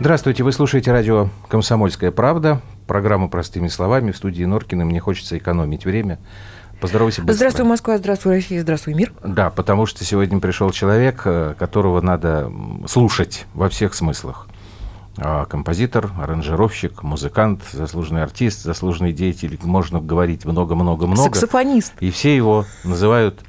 Здравствуйте, 0.00 0.44
вы 0.44 0.52
слушаете 0.52 0.92
радио 0.92 1.28
«Комсомольская 1.48 2.12
правда», 2.12 2.60
программу 2.86 3.28
«Простыми 3.28 3.66
словами» 3.66 4.12
в 4.12 4.16
студии 4.16 4.44
Норкина. 4.44 4.84
Мне 4.84 5.00
хочется 5.00 5.36
экономить 5.36 5.84
время. 5.84 6.20
Поздоровайся 6.80 7.22
быстро. 7.22 7.34
Здравствуй, 7.34 7.66
Москва, 7.66 7.98
здравствуй, 7.98 8.34
Россия, 8.34 8.60
здравствуй, 8.60 8.94
мир. 8.94 9.12
Да, 9.24 9.50
потому 9.50 9.86
что 9.86 10.04
сегодня 10.04 10.38
пришел 10.38 10.70
человек, 10.70 11.22
э, 11.24 11.56
которого 11.58 12.00
надо 12.00 12.52
слушать 12.86 13.46
во 13.54 13.68
всех 13.68 13.92
смыслах. 13.92 14.46
А, 15.16 15.46
композитор, 15.46 16.12
аранжировщик, 16.16 17.02
музыкант, 17.02 17.62
заслуженный 17.72 18.22
артист, 18.22 18.62
заслуженный 18.62 19.12
деятель, 19.12 19.58
можно 19.64 20.00
говорить 20.00 20.44
много-много-много. 20.44 21.24
Саксофонист. 21.24 21.94
И 21.98 22.12
все 22.12 22.36
его 22.36 22.66
называют 22.84 23.40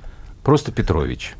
просто 0.44 0.72
Петрович. 0.72 1.36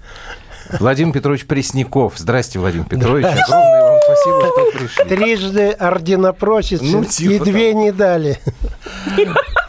Владимир 0.80 1.14
Петрович 1.14 1.46
Пресняков. 1.46 2.14
Здрасте, 2.18 2.60
Владимир 2.60 2.86
Петрович. 2.86 3.26
Огромное 3.26 3.84
вам 3.84 4.00
спасибо, 4.04 4.46
что 4.48 4.78
пришли. 4.78 5.06
Трижды 5.06 5.70
орденопросец 5.72 6.82
ну, 6.82 7.04
типа 7.04 7.32
и 7.32 7.40
две 7.40 7.74
не 7.74 7.92
дали. 7.92 8.40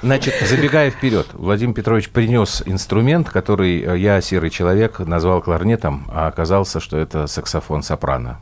Значит, 0.03 0.35
забегая 0.49 0.91
вперед, 0.91 1.27
Владимир 1.35 1.75
Петрович 1.75 2.09
принес 2.09 2.63
инструмент, 2.65 3.29
который 3.29 4.01
я, 4.01 4.21
серый 4.23 4.49
человек, 4.49 4.99
назвал 5.01 5.43
кларнетом, 5.43 6.11
а 6.13 6.27
оказался, 6.27 6.81
что 6.81 6.97
это 6.97 7.27
саксофон 7.27 7.83
сопрано. 7.83 8.41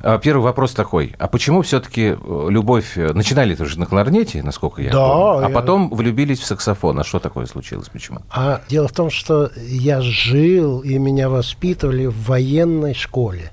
А, 0.00 0.18
первый 0.18 0.42
вопрос 0.42 0.72
такой. 0.72 1.14
А 1.18 1.26
почему 1.28 1.62
все-таки 1.62 2.16
э, 2.18 2.46
любовь... 2.48 2.96
Э, 2.96 3.12
начинали 3.12 3.54
это 3.54 3.64
же 3.64 3.78
на 3.78 3.86
кларнете, 3.86 4.42
насколько 4.42 4.82
я 4.82 4.90
да, 4.90 5.08
помню. 5.08 5.46
А 5.46 5.48
я... 5.48 5.54
потом 5.54 5.90
влюбились 5.90 6.40
в 6.40 6.44
саксофон. 6.44 6.98
А 7.00 7.04
что 7.04 7.18
такое 7.18 7.46
случилось? 7.46 7.88
Почему? 7.88 8.20
А 8.30 8.62
дело 8.68 8.88
в 8.88 8.92
том, 8.92 9.10
что 9.10 9.50
я 9.56 10.00
жил 10.00 10.80
и 10.80 10.98
меня 10.98 11.28
воспитывали 11.28 12.06
в 12.06 12.26
военной 12.26 12.94
школе. 12.94 13.52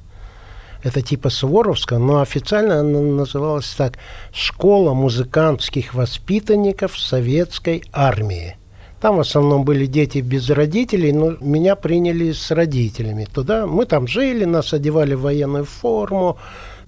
Это 0.84 1.02
типа 1.02 1.32
Суворовская, 1.32 1.98
но 1.98 2.22
официально 2.22 2.80
она 2.82 3.00
называлась 3.00 3.74
так 3.76 3.98
«Школа 4.32 4.94
музыкантских 4.94 5.96
воспитанников 5.96 6.98
советской 7.00 7.84
армии». 7.92 8.56
Там 9.06 9.18
в 9.18 9.20
основном 9.20 9.66
были 9.66 9.86
дети 9.86 10.18
без 10.18 10.50
родителей, 10.50 11.12
но 11.12 11.36
меня 11.40 11.76
приняли 11.76 12.32
с 12.32 12.50
родителями. 12.50 13.28
Туда 13.32 13.68
мы 13.68 13.86
там 13.86 14.08
жили, 14.08 14.46
нас 14.46 14.74
одевали 14.74 15.14
в 15.14 15.22
военную 15.22 15.66
форму, 15.66 16.40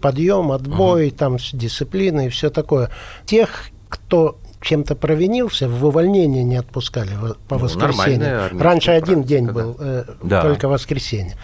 подъем, 0.02 0.52
отбой, 0.52 1.10
uh-huh. 1.10 1.16
там 1.16 1.38
с 1.38 1.52
дисциплиной 1.52 2.26
и 2.26 2.30
все 2.30 2.50
такое. 2.50 2.90
Тех, 3.28 3.70
кто 3.88 4.40
чем-то 4.62 4.96
провинился, 4.96 5.70
в 5.70 5.86
увольнение 5.86 6.44
не 6.44 6.56
отпускали 6.56 7.12
по 7.48 7.56
ну, 7.56 7.62
воскресеньям. 7.62 8.60
Раньше 8.60 8.90
один 8.90 9.22
день 9.22 9.52
был, 9.52 9.78
э, 9.80 10.06
да. 10.24 10.42
только 10.42 10.68
воскресенье. 10.68 11.36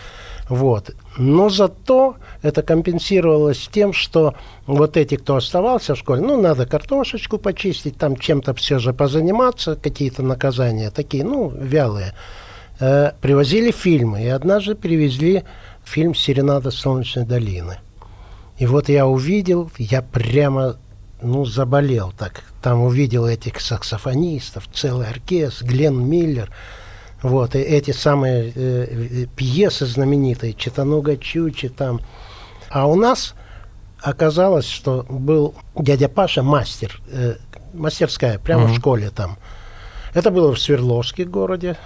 Вот. 0.54 0.92
Но 1.18 1.50
зато 1.50 2.18
это 2.44 2.62
компенсировалось 2.62 3.68
тем, 3.74 3.92
что 3.92 4.36
вот 4.68 4.98
эти, 4.98 5.16
кто 5.16 5.38
оставался 5.38 5.96
в 5.96 5.98
школе, 5.98 6.22
ну, 6.22 6.40
надо 6.40 6.68
картошечку 6.68 7.40
почистить, 7.40 7.98
там 7.98 8.16
чем-то 8.16 8.54
все 8.54 8.78
же 8.78 8.94
позаниматься, 8.94 9.76
какие-то 9.76 10.22
наказания 10.22 10.92
такие, 10.92 11.24
ну, 11.24 11.50
вялые. 11.50 12.14
Э, 12.80 13.14
привозили 13.20 13.72
фильмы, 13.72 14.26
и 14.26 14.28
однажды 14.28 14.76
привезли 14.76 15.44
фильм 15.84 16.14
«Серенада 16.14 16.70
солнечной 16.70 17.26
долины». 17.26 17.80
И 18.60 18.68
вот 18.68 18.90
я 18.90 19.08
увидел, 19.08 19.72
я 19.80 20.04
прямо, 20.04 20.76
ну, 21.20 21.46
заболел 21.46 22.14
так. 22.16 22.44
Там 22.62 22.84
увидел 22.84 23.26
этих 23.26 23.60
саксофонистов, 23.60 24.68
целый 24.72 25.08
оркестр, 25.08 25.66
Глен 25.66 26.08
Миллер– 26.08 26.52
вот, 27.24 27.56
и 27.56 27.60
эти 27.60 27.92
самые 27.92 28.52
э, 28.54 29.26
пьесы 29.36 29.86
знаменитые, 29.86 30.54
Читануга 30.54 31.16
Чучи 31.16 31.70
там. 31.70 32.02
А 32.70 32.86
у 32.86 32.96
нас 32.96 33.34
оказалось, 34.02 34.68
что 34.68 35.06
был 35.08 35.56
дядя 35.76 36.10
Паша 36.10 36.44
мастер, 36.44 37.02
э, 37.08 37.36
мастерская, 37.74 38.40
прямо 38.40 38.66
mm-hmm. 38.66 38.74
в 38.74 38.76
школе 38.76 39.10
там. 39.10 39.38
Это 40.14 40.32
было 40.32 40.54
в 40.54 40.60
Свердловске 40.60 41.24
городе, 41.24 41.78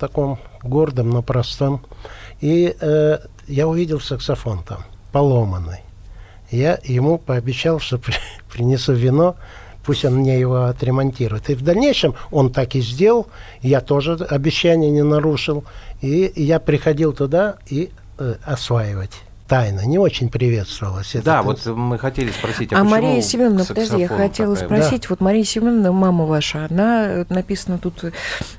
таком 0.00 0.40
гордом, 0.64 1.10
но 1.10 1.22
простом. 1.22 1.82
И 2.40 2.76
э, 2.78 3.18
я 3.46 3.68
увидел 3.68 4.00
саксофон 4.00 4.64
там, 4.64 4.84
поломанный. 5.12 5.82
Я 6.50 6.80
ему 6.82 7.18
пообещал, 7.18 7.78
что 7.78 7.98
при, 7.98 8.14
принесу 8.52 8.94
вино, 8.94 9.36
пусть 9.84 10.04
он 10.04 10.16
мне 10.16 10.38
его 10.38 10.64
отремонтирует. 10.64 11.50
И 11.50 11.54
в 11.54 11.62
дальнейшем 11.62 12.14
он 12.30 12.52
так 12.52 12.74
и 12.74 12.80
сделал, 12.80 13.26
я 13.62 13.80
тоже 13.80 14.14
обещание 14.14 14.90
не 14.90 15.02
нарушил, 15.02 15.64
и 16.00 16.32
я 16.36 16.60
приходил 16.60 17.12
туда 17.12 17.56
и 17.68 17.90
э, 18.18 18.34
осваивать 18.44 19.22
тайна 19.52 19.84
не 19.84 19.98
очень 19.98 20.30
приветствовалась. 20.30 21.14
Да, 21.22 21.40
это... 21.40 21.42
вот 21.42 21.66
мы 21.66 21.98
хотели 21.98 22.30
спросить, 22.30 22.72
а, 22.72 22.80
а 22.80 22.84
Мария 22.84 23.20
Семеновна, 23.20 23.66
подожди, 23.66 23.98
я 23.98 24.08
хотела 24.08 24.56
такая... 24.56 24.80
спросить, 24.80 25.02
да. 25.02 25.08
вот 25.10 25.20
Мария 25.20 25.44
Семеновна, 25.44 25.92
мама 25.92 26.24
ваша, 26.24 26.68
она 26.70 27.26
написано 27.28 27.76
тут 27.76 28.02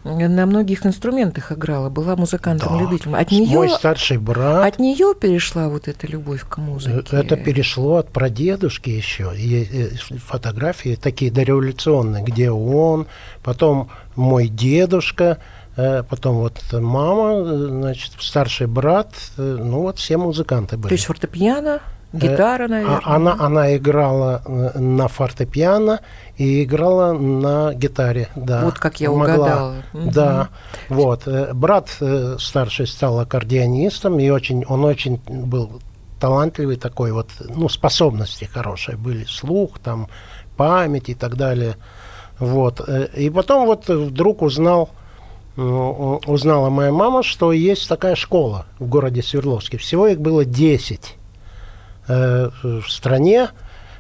на 0.04 0.46
многих 0.46 0.86
инструментах 0.86 1.52
играла, 1.52 1.90
была 1.90 2.16
музыкантом-любителем. 2.16 3.14
Да. 3.14 3.18
От 3.18 3.32
нее, 3.32 3.58
Мой 3.58 3.70
старший 3.72 4.20
брат. 4.20 4.68
От 4.68 4.78
нее 4.78 5.16
перешла 5.20 5.68
вот 5.68 5.88
эта 5.88 6.06
любовь 6.06 6.46
к 6.48 6.58
музыке. 6.58 7.04
Это 7.12 7.38
перешло 7.38 7.96
от 7.96 8.12
прадедушки 8.12 8.92
еще. 8.92 9.34
И 9.36 9.96
фотографии 10.28 10.94
такие 10.94 11.32
дореволюционные, 11.32 12.24
где 12.24 12.52
он, 12.52 13.08
потом 13.42 13.90
мой 14.16 14.48
дедушка, 14.48 15.40
Э, 15.40 15.63
потом 15.76 16.36
вот 16.38 16.62
мама, 16.72 17.44
значит, 17.44 18.14
старший 18.20 18.68
брат, 18.68 19.14
э, 19.38 19.42
ну 19.42 19.82
вот 19.82 19.98
все 19.98 20.18
музыканты 20.18 20.78
были. 20.78 20.90
То 20.90 20.94
есть 20.94 21.06
фортепиано, 21.06 21.82
гитара, 22.14 22.66
э, 22.66 22.68
наверное? 22.68 23.00
Она, 23.04 23.36
она 23.40 23.76
играла 23.76 24.44
на 24.76 25.08
фортепиано 25.08 26.02
и 26.38 26.64
играла 26.64 27.14
на 27.14 27.74
гитаре, 27.74 28.30
да. 28.36 28.66
Вот 28.66 28.78
как 28.78 29.00
я 29.00 29.10
могла. 29.10 29.34
угадала. 29.34 29.76
Да, 29.94 30.50
угу. 30.90 31.02
вот. 31.02 31.28
Брат 31.54 31.90
старший 32.38 32.86
стал 32.86 33.20
аккордеонистом, 33.20 34.20
и 34.20 34.30
очень, 34.30 34.66
он 34.66 34.86
очень 34.86 35.22
был 35.28 35.82
талантливый 36.20 36.78
такой 36.78 37.12
вот, 37.12 37.30
ну, 37.50 37.68
способности 37.68 38.46
хорошие 38.46 38.96
были, 38.96 39.26
слух, 39.26 39.80
там, 39.80 40.08
память 40.56 41.10
и 41.10 41.16
так 41.16 41.36
далее. 41.36 41.78
Вот. 42.38 42.80
И 43.18 43.30
потом 43.32 43.66
вот 43.66 43.90
вдруг 43.90 44.42
узнал, 44.42 44.92
узнала 45.56 46.70
моя 46.70 46.92
мама, 46.92 47.22
что 47.22 47.52
есть 47.52 47.88
такая 47.88 48.16
школа 48.16 48.66
в 48.80 48.88
городе 48.88 49.22
Свердловске. 49.22 49.78
Всего 49.78 50.08
их 50.08 50.20
было 50.20 50.46
10 50.46 51.16
э, 52.08 52.50
в 52.64 52.90
стране. 52.90 53.50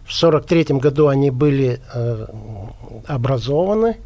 В 0.05 0.13
43 0.13 0.79
году 0.79 1.07
они 1.07 1.29
были 1.29 1.79
э, 1.93 2.25
образованы 3.07 3.97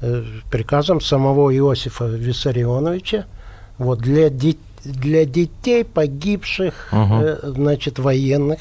э, 0.00 0.24
приказом 0.50 1.00
самого 1.00 1.54
Иосифа 1.56 2.06
Виссарионовича 2.06 3.24
вот, 3.78 4.00
для, 4.00 4.28
де- 4.28 4.56
для 4.84 5.24
детей 5.24 5.84
погибших 5.84 6.90
угу. 6.92 7.14
э, 7.22 7.38
значит, 7.42 7.98
военных, 7.98 8.60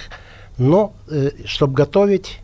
но 0.58 0.94
э, 1.10 1.32
чтобы 1.46 1.74
готовить 1.74 2.41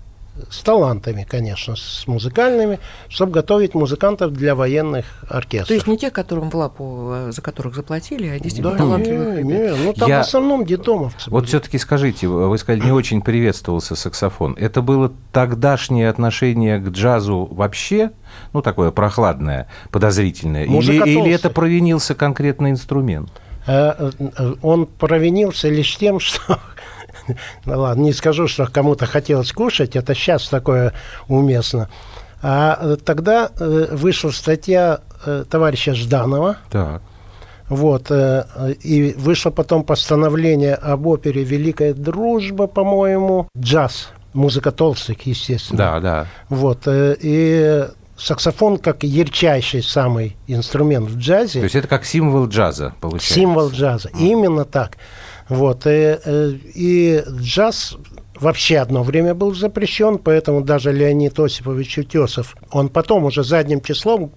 с 0.50 0.62
талантами, 0.62 1.26
конечно, 1.30 1.76
с 1.76 2.06
музыкальными, 2.08 2.80
чтобы 3.10 3.32
готовить 3.32 3.74
музыкантов 3.74 4.34
для 4.34 4.56
военных 4.56 5.06
оркестров. 5.30 5.68
То 5.68 5.74
есть 5.74 5.88
не 5.88 5.98
те, 5.98 6.12
которым 6.12 6.50
в 6.50 6.56
лапу, 6.56 7.12
э, 7.14 7.32
за 7.32 7.42
которых 7.42 7.76
заплатили, 7.76 8.28
а 8.28 8.40
действительно 8.40 8.72
да, 8.72 8.78
талантливых 8.78 9.44
не, 9.44 9.54
не, 9.54 9.76
ну 9.76 9.94
там 9.94 10.10
Я... 10.10 10.20
в 10.20 10.28
основном 10.28 10.66
детдомовцы. 10.66 11.30
Вот 11.30 11.48
все-таки 11.48 11.78
скажите, 11.78 12.28
вы 12.28 12.58
сказали, 12.58 12.84
не 12.84 12.92
очень 12.92 13.22
приветствовался 13.22 13.96
саксофон. 13.96 14.56
Это 14.60 14.82
было 14.82 15.12
тогдашнее 15.32 16.10
отношение 16.10 16.80
к 16.80 16.90
джазу 16.90 17.48
вообще, 17.52 18.12
ну 18.54 18.62
такое 18.62 18.92
прохладное, 18.92 19.68
подозрительное, 19.92 20.66
или, 20.66 20.94
или 20.94 21.32
это 21.32 21.50
провинился 21.50 22.16
конкретный 22.16 22.72
инструмент? 22.72 23.32
Э, 23.68 24.12
э, 24.18 24.54
он 24.62 24.86
провинился 24.86 25.70
лишь 25.70 25.98
тем, 25.98 26.20
что 26.22 26.60
ладно, 27.66 28.02
не 28.02 28.14
скажу, 28.14 28.48
что 28.48 28.68
кому-то 28.68 29.06
хотелось 29.06 29.52
кушать, 29.52 29.96
это 29.96 30.14
сейчас 30.14 30.48
такое 30.50 30.94
уместно. 31.28 31.90
А 32.42 32.78
э, 32.80 32.98
тогда 33.04 33.50
э, 33.60 33.88
вышла 33.92 34.30
статья 34.30 35.02
э, 35.26 35.46
товарища 35.50 35.94
Жданова. 35.94 36.58
Так. 36.70 37.02
Вот, 37.70 38.10
и 38.10 39.14
вышло 39.18 39.50
потом 39.50 39.84
постановление 39.84 40.74
об 40.74 41.06
опере 41.06 41.44
«Великая 41.44 41.94
дружба», 41.94 42.66
по-моему, 42.68 43.50
джаз, 43.58 44.12
музыка 44.32 44.72
толстых, 44.72 45.24
естественно. 45.24 45.78
Да, 45.78 46.00
да. 46.00 46.28
Вот, 46.48 46.84
и 46.88 47.88
саксофон 48.18 48.78
как 48.78 49.04
ярчайший 49.04 49.84
самый 49.84 50.38
инструмент 50.48 51.10
в 51.10 51.18
джазе. 51.18 51.60
То 51.60 51.66
есть 51.66 51.76
это 51.76 51.88
как 51.88 52.06
символ 52.06 52.48
джаза, 52.48 52.94
получается? 53.00 53.34
Символ 53.34 53.70
джаза, 53.70 54.10
mm. 54.10 54.20
именно 54.20 54.66
так. 54.66 54.98
Вот, 55.50 55.86
и, 55.86 56.20
э, 56.24 56.52
и 56.76 57.24
джаз 57.30 57.98
вообще 58.36 58.80
одно 58.80 59.04
время 59.04 59.34
был 59.34 59.54
запрещен, 59.56 60.18
поэтому 60.18 60.62
даже 60.62 60.92
Леонид 60.92 61.40
Осипович 61.40 62.00
Утесов, 62.00 62.56
он 62.72 62.90
потом 62.90 63.26
уже 63.26 63.44
задним 63.44 63.82
числом 63.82 64.32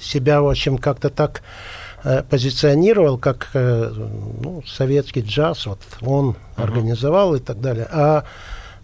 себя, 0.00 0.42
в 0.42 0.48
общем, 0.48 0.78
как-то 0.78 1.10
так 1.10 1.42
э, 2.04 2.22
позиционировал 2.22 3.18
как 3.18 3.48
э, 3.54 3.90
ну, 3.94 4.62
советский 4.66 5.22
джаз, 5.22 5.66
вот 5.66 5.80
он 6.02 6.30
uh-huh. 6.30 6.62
организовал 6.62 7.34
и 7.34 7.40
так 7.40 7.60
далее. 7.60 7.88
А 7.90 8.24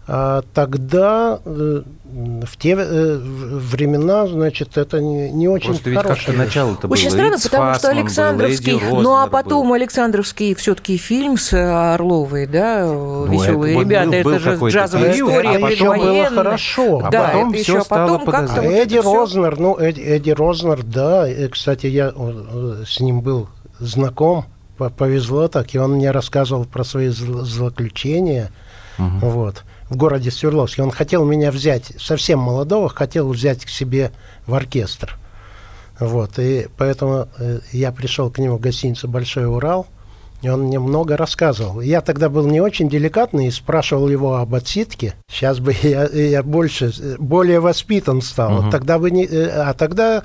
тогда, 0.07 1.39
э, 1.43 1.81
в 2.05 2.57
те 2.57 2.75
э, 2.77 3.17
времена, 3.17 4.25
значит, 4.25 4.77
это 4.77 5.01
не, 5.01 5.29
не 5.29 5.49
очень 5.49 5.71
Просто 5.71 5.89
ведь 5.89 6.01
как-то 6.01 6.31
начало 6.31 6.73
это 6.75 6.87
Очень 6.87 7.09
было. 7.09 7.17
странно, 7.17 7.37
потому 7.43 7.73
что 7.73 7.89
Александровский, 7.89 8.79
был, 8.79 9.01
ну 9.01 9.17
а 9.17 9.27
потом 9.27 9.67
был. 9.67 9.73
Александровский 9.73 10.55
все-таки 10.55 10.95
фильм 10.95 11.37
с 11.37 11.53
Орловой, 11.53 12.45
да, 12.45 12.85
ну, 12.85 13.25
«Веселые 13.25 13.75
это, 13.75 13.83
ребята», 13.83 14.23
был, 14.23 14.31
это 14.31 14.57
был 14.57 14.69
же 14.69 14.77
джазовая 14.77 15.11
период, 15.11 15.29
история, 15.29 15.49
а 15.49 15.59
потом 15.59 15.99
было 15.99 16.25
хорошо. 16.25 17.01
А 17.03 17.09
да, 17.09 17.23
потом 17.25 17.53
все 17.53 17.59
еще, 17.59 17.81
стало 17.81 18.17
потом 18.17 18.31
как-то 18.31 18.61
а 18.61 18.63
вот 18.63 18.71
Эдди 18.71 18.97
Рознер, 18.97 19.59
ну, 19.59 19.75
Эдди, 19.77 19.99
Эдди 19.99 20.31
Рознер, 20.31 20.83
да, 20.83 21.29
и, 21.29 21.49
кстати, 21.49 21.87
я 21.87 22.13
с 22.87 23.01
ним 23.01 23.19
был 23.19 23.49
знаком, 23.79 24.45
повезло 24.77 25.49
так, 25.49 25.75
и 25.75 25.77
он 25.77 25.95
мне 25.95 26.11
рассказывал 26.11 26.63
про 26.63 26.85
свои 26.85 27.09
злоключения, 27.09 28.51
угу. 28.97 29.29
вот 29.29 29.63
в 29.89 29.95
городе 29.95 30.31
Свердловске. 30.31 30.83
Он 30.83 30.91
хотел 30.91 31.25
меня 31.25 31.51
взять, 31.51 31.93
совсем 31.99 32.39
молодого, 32.39 32.89
хотел 32.89 33.29
взять 33.29 33.65
к 33.65 33.69
себе 33.69 34.11
в 34.45 34.53
оркестр. 34.53 35.17
Вот, 35.99 36.37
и 36.37 36.67
поэтому 36.77 37.27
э, 37.39 37.59
я 37.71 37.91
пришел 37.91 38.29
к 38.29 38.37
нему 38.37 38.57
в 38.57 38.59
гостиницу 38.59 39.07
«Большой 39.07 39.47
Урал», 39.47 39.87
и 40.43 40.49
он 40.49 40.65
мне 40.65 40.77
много 40.77 41.17
рассказывал. 41.17 41.81
Я 41.81 42.01
тогда 42.01 42.29
был 42.29 42.45
не 42.45 42.61
очень 42.61 42.87
деликатный 42.87 43.47
и 43.47 43.51
спрашивал 43.51 44.07
его 44.07 44.35
об 44.35 44.53
отсидке. 44.53 45.15
Сейчас 45.27 45.59
бы 45.59 45.75
я, 45.81 46.05
я 46.05 46.43
больше, 46.43 46.93
более 47.17 47.59
воспитан 47.59 48.21
стал. 48.21 48.59
Угу. 48.59 48.69
Тогда 48.69 48.99
вы 48.99 49.09
не, 49.09 49.25
э, 49.25 49.47
а 49.49 49.73
тогда 49.73 50.21
Э, 50.21 50.23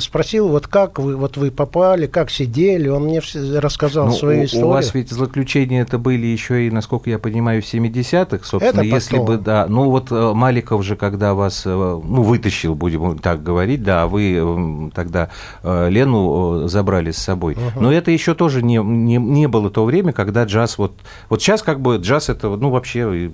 спросил, 0.00 0.48
вот 0.48 0.66
как 0.66 0.98
вы, 0.98 1.16
вот 1.16 1.36
вы 1.36 1.50
попали, 1.50 2.06
как 2.06 2.30
сидели, 2.30 2.88
он 2.88 3.04
мне 3.04 3.20
рассказал 3.58 4.06
ну, 4.06 4.12
свою 4.12 4.44
историю. 4.44 4.66
У 4.66 4.70
вас 4.70 4.94
ведь 4.94 5.10
злоключения 5.10 5.82
это 5.82 5.98
были 5.98 6.26
еще 6.26 6.66
и, 6.66 6.70
насколько 6.70 7.08
я 7.08 7.18
понимаю, 7.18 7.62
в 7.62 7.64
70-х, 7.64 8.44
собственно, 8.44 8.80
это 8.80 8.82
если 8.82 9.18
бы, 9.18 9.38
да, 9.38 9.66
ну 9.68 9.90
вот 9.90 10.10
э, 10.10 10.32
Маликов 10.34 10.84
же, 10.84 10.96
когда 10.96 11.34
вас, 11.34 11.62
э, 11.64 11.70
ну, 11.70 12.22
вытащил, 12.22 12.74
будем 12.74 13.18
так 13.18 13.42
говорить, 13.42 13.82
да, 13.82 14.02
а 14.02 14.06
вы 14.06 14.90
тогда 14.94 15.30
Лену 15.62 16.68
забрали 16.68 17.10
с 17.10 17.18
собой, 17.18 17.54
угу. 17.54 17.80
но 17.80 17.92
это 17.92 18.10
еще 18.10 18.34
тоже 18.34 18.62
не, 18.62 18.76
не, 18.76 19.16
не 19.16 19.48
было 19.48 19.70
то 19.70 19.84
время, 19.84 20.12
когда 20.12 20.44
джаз 20.44 20.76
вот, 20.78 20.92
вот 21.28 21.40
сейчас 21.40 21.62
как 21.62 21.80
бы 21.80 21.96
джаз 21.96 22.28
это, 22.28 22.48
ну, 22.48 22.70
вообще 22.70 23.30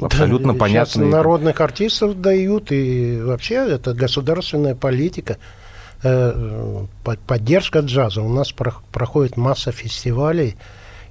абсолютно 0.00 0.52
да, 0.54 0.58
понятно. 0.58 1.04
Народных 1.04 1.60
артистов 1.60 2.20
дают, 2.20 2.72
и 2.72 3.20
вообще 3.22 3.54
это 3.54 3.94
государственная 3.94 4.74
политика. 4.74 5.36
Э, 6.02 6.86
поддержка 7.26 7.80
джаза. 7.80 8.22
У 8.22 8.28
нас 8.28 8.52
проходит 8.52 9.36
масса 9.36 9.70
фестивалей, 9.70 10.56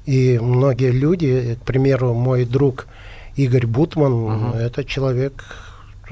и 0.05 0.39
многие 0.39 0.91
люди, 0.91 1.57
к 1.61 1.65
примеру, 1.65 2.13
мой 2.15 2.45
друг 2.45 2.87
Игорь 3.35 3.67
Бутман, 3.67 4.13
угу. 4.13 4.57
это 4.57 4.83
человек 4.83 5.43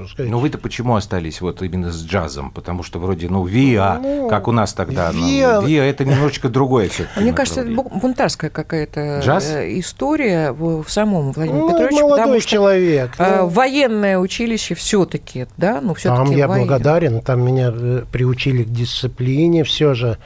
сказать. 0.06 0.30
Но 0.30 0.38
вы-то 0.38 0.58
почему 0.58 0.94
остались 0.96 1.40
вот 1.40 1.62
именно 1.62 1.90
с 1.90 2.04
джазом? 2.04 2.50
Потому 2.50 2.82
что 2.82 2.98
вроде, 2.98 3.28
ну, 3.28 3.44
ВИА, 3.44 3.98
ну, 4.00 4.28
как 4.28 4.48
у 4.48 4.52
нас 4.52 4.72
тогда, 4.72 5.10
ВИА, 5.10 5.60
ну, 5.60 5.66
ВИА 5.66 5.82
это 5.84 6.04
немножечко 6.04 6.48
другое 6.48 6.88
все 6.88 7.06
Мне 7.16 7.32
кажется, 7.32 7.62
это 7.62 7.70
бунтарская 7.70 8.50
какая-то 8.50 9.20
Джаз? 9.24 9.50
Э, 9.50 9.78
история 9.78 10.52
в, 10.52 10.82
в 10.82 10.90
самом 10.90 11.32
Владимире 11.32 11.60
ну, 11.60 11.70
Петровиче. 11.70 12.02
молодой 12.02 12.18
потому 12.18 12.40
что, 12.40 12.50
человек. 12.50 13.10
Э, 13.18 13.36
ну, 13.38 13.48
военное 13.48 14.18
училище 14.18 14.74
все 14.74 15.04
таки 15.04 15.46
да? 15.56 15.80
Ну, 15.80 15.94
все 15.94 16.08
там 16.08 16.30
я 16.30 16.48
военное. 16.48 16.66
благодарен, 16.68 17.20
там 17.20 17.44
меня 17.44 17.72
э, 17.74 18.02
приучили 18.10 18.64
к 18.64 18.70
дисциплине 18.70 19.64
все 19.64 19.94
же 19.94 20.18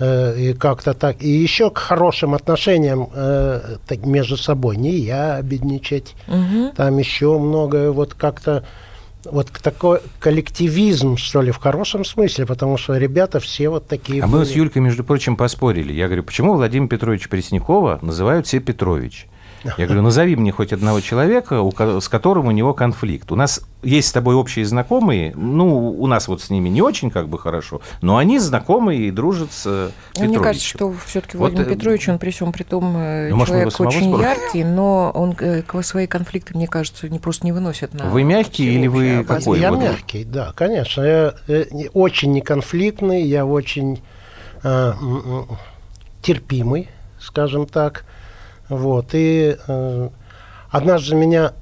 и 0.00 0.56
как-то 0.58 0.94
так. 0.94 1.22
И 1.22 1.28
еще 1.28 1.70
к 1.70 1.78
хорошим 1.78 2.34
отношениям 2.34 3.08
э, 3.14 3.76
между 4.04 4.36
собой. 4.36 4.76
Не 4.76 4.96
я 4.96 5.36
обидничать. 5.36 6.16
Угу. 6.26 6.72
Там 6.76 6.98
еще 6.98 7.38
многое 7.38 7.90
вот 7.92 8.14
как-то 8.14 8.64
вот 9.24 9.50
такой 9.62 10.00
коллективизм, 10.20 11.16
что 11.16 11.42
ли, 11.42 11.50
в 11.50 11.58
хорошем 11.58 12.04
смысле, 12.04 12.46
потому 12.46 12.76
что 12.76 12.96
ребята 12.96 13.40
все 13.40 13.68
вот 13.68 13.86
такие. 13.86 14.22
А 14.22 14.26
были. 14.26 14.40
мы 14.40 14.46
с 14.46 14.52
Юлькой, 14.52 14.82
между 14.82 15.04
прочим, 15.04 15.36
поспорили. 15.36 15.92
Я 15.92 16.06
говорю, 16.06 16.24
почему 16.24 16.54
Владимир 16.54 16.88
Петрович 16.88 17.28
Преснякова 17.28 17.98
называют 18.02 18.46
все 18.46 18.60
Петрович? 18.60 19.26
Я 19.64 19.86
говорю, 19.86 20.02
назови 20.02 20.36
мне 20.36 20.52
хоть 20.52 20.72
одного 20.72 21.00
человека, 21.00 21.62
с 22.00 22.08
которым 22.08 22.46
у 22.46 22.50
него 22.50 22.74
конфликт. 22.74 23.30
У 23.32 23.36
нас 23.36 23.62
есть 23.82 24.08
с 24.08 24.12
тобой 24.12 24.34
общие 24.34 24.64
знакомые, 24.64 25.32
ну, 25.34 25.90
у 25.90 26.06
нас 26.06 26.28
вот 26.28 26.40
с 26.40 26.50
ними 26.50 26.68
не 26.68 26.82
очень 26.82 27.10
как 27.10 27.28
бы 27.28 27.38
хорошо, 27.38 27.80
но 28.00 28.16
они 28.16 28.38
знакомые 28.38 29.08
и 29.08 29.10
дружат 29.10 29.52
с 29.52 29.92
Петровичем. 30.12 30.34
Мне 30.34 30.40
кажется, 30.40 30.68
что 30.68 30.94
все-таки 31.04 31.36
вот, 31.36 31.52
Владимир 31.52 31.72
э, 31.72 31.74
Петрович, 31.74 32.08
он 32.08 32.18
при 32.18 32.30
всем 32.30 32.52
при 32.52 32.62
том 32.62 32.96
э, 32.96 33.30
ну, 33.30 33.46
человек 33.46 33.80
очень 33.80 34.08
спорить? 34.08 34.22
яркий, 34.22 34.64
но 34.64 35.10
он 35.14 35.36
э, 35.38 35.62
свои 35.82 36.06
конфликты, 36.06 36.54
мне 36.54 36.66
кажется, 36.66 37.08
не 37.08 37.18
просто 37.18 37.44
не 37.44 37.52
выносит 37.52 37.94
на... 37.94 38.06
Вы 38.06 38.22
мягкий 38.24 38.74
или 38.74 38.86
вы 38.86 39.24
какой? 39.24 39.60
Я 39.60 39.70
вот 39.70 39.80
мягкий, 39.80 40.24
да, 40.24 40.52
конечно. 40.54 41.02
Я 41.02 41.34
очень 41.92 42.32
неконфликтный, 42.32 43.22
я 43.22 43.46
очень 43.46 44.00
э, 44.62 44.92
терпимый, 46.22 46.88
скажем 47.20 47.66
так. 47.66 48.04
Вот. 48.72 49.10
И 49.12 49.54
э, 49.68 50.08
однажды 50.70 51.14
меня 51.14 51.52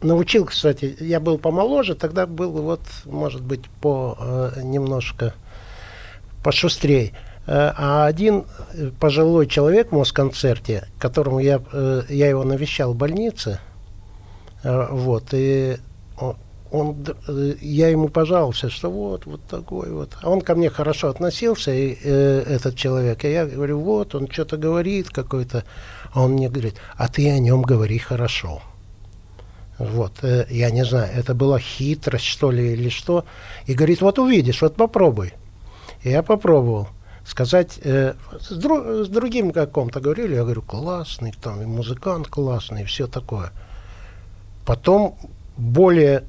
научил, 0.00 0.46
кстати, 0.46 0.96
я 0.98 1.20
был 1.20 1.36
помоложе, 1.36 1.94
тогда 1.94 2.26
был 2.26 2.52
вот, 2.52 2.80
может 3.04 3.42
быть, 3.42 3.68
по 3.82 4.16
э, 4.18 4.62
немножко 4.62 5.34
пошустрее. 6.42 7.12
Э, 7.46 7.70
а 7.76 8.06
один 8.06 8.46
пожилой 8.98 9.46
человек 9.46 9.92
в 9.92 9.94
Москонцерте, 9.94 10.88
которому 10.98 11.38
я, 11.38 11.60
э, 11.70 12.04
я 12.08 12.30
его 12.30 12.44
навещал 12.44 12.94
в 12.94 12.96
больнице, 12.96 13.60
э, 14.62 14.86
вот, 14.90 15.28
и 15.32 15.76
он, 16.70 16.96
э, 17.28 17.54
я 17.60 17.88
ему 17.88 18.08
пожаловался, 18.08 18.70
что 18.70 18.90
вот, 18.90 19.26
вот 19.26 19.42
такой 19.44 19.90
вот. 19.90 20.16
А 20.22 20.30
он 20.30 20.40
ко 20.40 20.54
мне 20.54 20.70
хорошо 20.70 21.08
относился, 21.08 21.72
и, 21.72 21.96
э, 22.02 22.42
этот 22.46 22.76
человек. 22.76 23.24
И 23.24 23.30
я 23.30 23.46
говорю, 23.46 23.80
вот, 23.80 24.14
он 24.14 24.28
что-то 24.30 24.56
говорит 24.56 25.10
какой-то. 25.10 25.64
А 26.16 26.22
он 26.22 26.32
мне 26.32 26.48
говорит, 26.48 26.76
а 26.96 27.08
ты 27.08 27.30
о 27.30 27.38
нем 27.38 27.60
говори 27.60 27.98
хорошо. 27.98 28.62
Вот, 29.76 30.12
э, 30.22 30.46
я 30.48 30.70
не 30.70 30.82
знаю, 30.82 31.10
это 31.14 31.34
была 31.34 31.58
хитрость, 31.58 32.24
что 32.24 32.50
ли, 32.50 32.72
или 32.72 32.88
что. 32.88 33.26
И 33.66 33.74
говорит, 33.74 34.00
вот 34.00 34.18
увидишь, 34.18 34.62
вот 34.62 34.76
попробуй. 34.76 35.34
И 36.04 36.08
я 36.08 36.22
попробовал 36.22 36.88
сказать, 37.26 37.78
э, 37.84 38.14
с, 38.40 38.48
дру, 38.48 39.04
с 39.04 39.08
другим 39.08 39.50
каком-то 39.50 40.00
говорили, 40.00 40.36
я 40.36 40.44
говорю, 40.44 40.62
классный, 40.62 41.34
там, 41.42 41.60
и 41.60 41.66
музыкант 41.66 42.28
классный, 42.28 42.84
и 42.84 42.86
все 42.86 43.06
такое. 43.06 43.52
Потом 44.64 45.18
более 45.58 46.24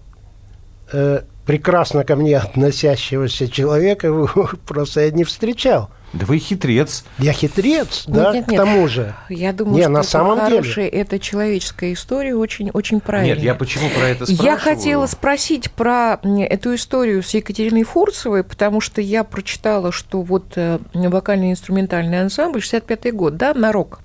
э, 0.92 1.22
прекрасно 1.46 2.04
ко 2.04 2.18
мне 2.18 2.38
относящегося 2.38 3.48
человека 3.48 4.12
просто 4.68 5.06
я 5.06 5.12
не 5.12 5.24
встречал. 5.24 5.92
Да 6.14 6.26
вы 6.26 6.40
хитрец. 6.40 7.04
Я 7.20 7.34
хитрец, 7.34 8.06
нет, 8.08 8.16
да, 8.16 8.34
нет, 8.34 8.48
нет. 8.48 8.60
к 8.60 8.64
тому 8.64 8.88
же. 8.88 9.14
Я 9.30 9.52
думаю, 9.52 9.76
не, 9.76 9.82
что 9.84 9.92
на 9.92 10.04
самом 10.04 10.40
хорошая, 10.40 10.90
деле. 10.90 11.02
это 11.02 11.20
человеческая 11.20 11.94
история, 11.94 12.34
очень, 12.36 12.70
очень 12.72 13.02
правильная. 13.02 13.36
Нет, 13.36 13.44
я 13.44 13.56
почему 13.56 13.90
про 13.90 14.08
это 14.08 14.26
спрашиваю? 14.26 14.52
Я 14.52 14.58
хотела 14.58 15.06
спросить 15.06 15.72
про 15.72 16.20
эту 16.24 16.76
историю 16.76 17.22
с 17.22 17.34
Екатериной 17.34 17.84
Фурцевой, 17.84 18.44
потому 18.44 18.80
что 18.80 19.02
я 19.02 19.24
прочитала, 19.26 19.92
что 19.92 20.22
вот 20.22 20.54
э, 20.56 20.80
вокально-инструментальный 20.94 22.22
ансамбль, 22.22 22.60
65-й 22.60 23.12
год, 23.12 23.36
да, 23.36 23.54
на 23.54 23.72
рок 23.72 24.00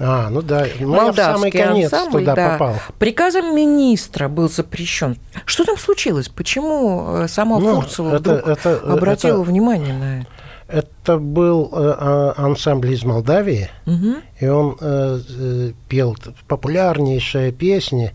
а, 0.00 0.30
ну 0.30 0.42
да, 0.42 0.66
ну, 0.78 0.94
я 0.94 1.12
в 1.12 1.16
самый 1.16 1.50
конец 1.50 1.92
ансамбль, 1.92 2.20
туда 2.20 2.34
да. 2.36 2.50
попал. 2.50 2.76
Приказом 2.98 3.54
министра 3.54 4.28
был 4.28 4.48
запрещен. 4.48 5.16
Что 5.44 5.64
там 5.64 5.76
случилось? 5.76 6.28
Почему 6.28 7.22
э, 7.22 7.28
сама 7.28 7.58
ну, 7.58 7.80
Фурцева 7.80 8.14
это, 8.14 8.18
вдруг 8.18 8.46
это, 8.46 8.78
обратила 8.78 9.42
это, 9.42 9.50
внимание 9.50 9.94
на 9.94 10.20
это? 10.20 10.28
Это 10.68 11.16
был 11.16 11.70
э, 11.72 11.94
а, 11.98 12.34
ансамбль 12.36 12.92
из 12.92 13.02
Молдавии, 13.02 13.70
угу. 13.86 14.16
и 14.38 14.46
он 14.46 14.76
э, 14.78 15.20
э, 15.26 15.72
пел 15.88 16.14
популярнейшие 16.46 17.52
песни 17.52 18.12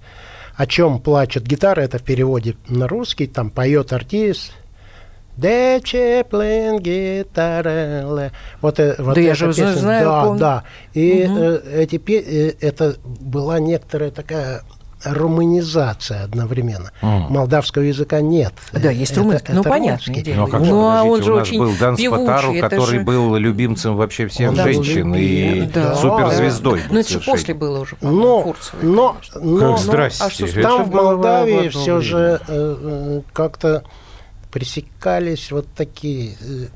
«О 0.56 0.68
чем 0.68 1.00
плачет 1.00 1.48
гитара», 1.48 1.82
это 1.82 1.98
в 1.98 2.04
переводе 2.04 2.56
на 2.68 2.88
русский, 2.88 3.26
там 3.26 3.50
поет 3.50 3.92
артист, 3.92 4.54
Дечеплен 5.36 6.78
гитара. 6.78 8.32
Вот, 8.62 8.80
вот 9.00 9.16
да 9.16 9.20
я 9.20 9.34
же 9.34 9.48
песня. 9.48 9.74
знаю. 9.74 10.06
Да, 10.06 10.24
помню. 10.24 10.40
да. 10.40 10.64
И 10.94 11.26
угу. 11.26 11.40
э, 11.40 11.82
эти, 11.82 11.96
э, 11.96 12.54
это 12.62 12.98
была 13.04 13.60
некоторая 13.60 14.12
такая 14.12 14.62
румынизация 15.04 16.24
одновременно. 16.24 16.92
Mm. 17.02 17.30
Молдавского 17.30 17.84
языка 17.84 18.22
нет. 18.22 18.54
Да, 18.72 18.92
есть 18.92 19.18
румынский. 19.18 19.54
Ну, 19.54 19.64
понятно. 19.64 20.14
Ну, 20.14 20.44
а 20.44 20.48
как 20.50 20.62
ну, 20.62 20.88
а 20.90 21.04
он 21.04 21.24
же 21.24 21.34
у 21.34 21.36
нас 21.38 21.48
очень 21.48 21.60
был 21.60 21.74
Дан 21.80 21.98
Спатару, 21.98 22.60
который 22.60 23.00
же... 23.00 23.04
был 23.04 23.36
любимцем 23.36 23.96
вообще 23.96 24.28
всех 24.28 24.52
он 24.52 24.56
женщин 24.56 25.14
и 25.16 25.62
да. 25.74 25.96
суперзвездой. 25.96 26.82
Да. 26.82 26.86
Ну, 26.92 27.00
это 27.00 27.10
же 27.10 27.20
после 27.20 27.54
было 27.54 27.80
уже, 27.80 27.98
но, 28.02 28.56
но, 28.82 29.18
но, 29.36 29.72
как, 29.72 29.80
здрасте. 29.80 30.24
А 30.24 30.62
там 30.62 30.84
в 30.84 30.94
Молдавии 30.94 31.70
все 31.70 32.02
же 32.02 32.42
э, 32.48 32.78
э, 32.80 33.22
как-то 33.34 33.84
пресекались 34.52 35.52
вот 35.52 35.68
такие 35.76 36.36
э, 36.42 36.68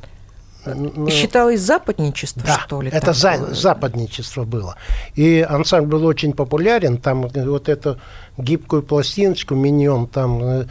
ну, 0.75 1.09
считалось 1.09 1.61
западничество, 1.61 2.43
да, 2.45 2.59
что 2.59 2.81
ли? 2.81 2.89
это 2.89 3.13
за, 3.13 3.53
западничество 3.53 4.43
было. 4.43 4.75
И 5.15 5.45
ансамбль 5.47 5.91
был 5.91 6.05
очень 6.05 6.33
популярен, 6.33 6.97
там 6.97 7.27
вот 7.27 7.69
эту 7.69 7.97
гибкую 8.37 8.83
пластиночку 8.83 9.55
«Миньон», 9.55 10.07
там 10.07 10.41
э, 10.43 10.65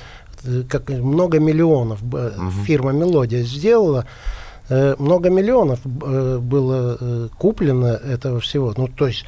как 0.68 0.88
много 0.88 1.38
миллионов 1.38 2.02
угу. 2.02 2.50
фирма 2.64 2.92
«Мелодия» 2.92 3.42
сделала, 3.42 4.06
много 4.68 5.30
миллионов 5.30 5.78
было 5.84 7.28
куплено 7.38 7.86
этого 7.86 8.40
всего, 8.40 8.74
ну, 8.76 8.88
то 8.88 9.06
есть 9.06 9.24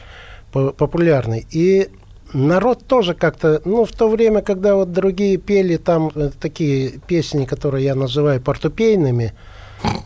популярный. 0.50 1.46
И 1.50 1.88
народ 2.32 2.86
тоже 2.86 3.14
как-то, 3.14 3.60
ну, 3.64 3.84
в 3.84 3.92
то 3.92 4.08
время, 4.08 4.42
когда 4.42 4.74
вот 4.74 4.92
другие 4.92 5.36
пели 5.36 5.76
там 5.76 6.10
такие 6.40 7.00
песни, 7.06 7.44
которые 7.44 7.84
я 7.84 7.94
называю 7.94 8.40
портупейными, 8.40 9.32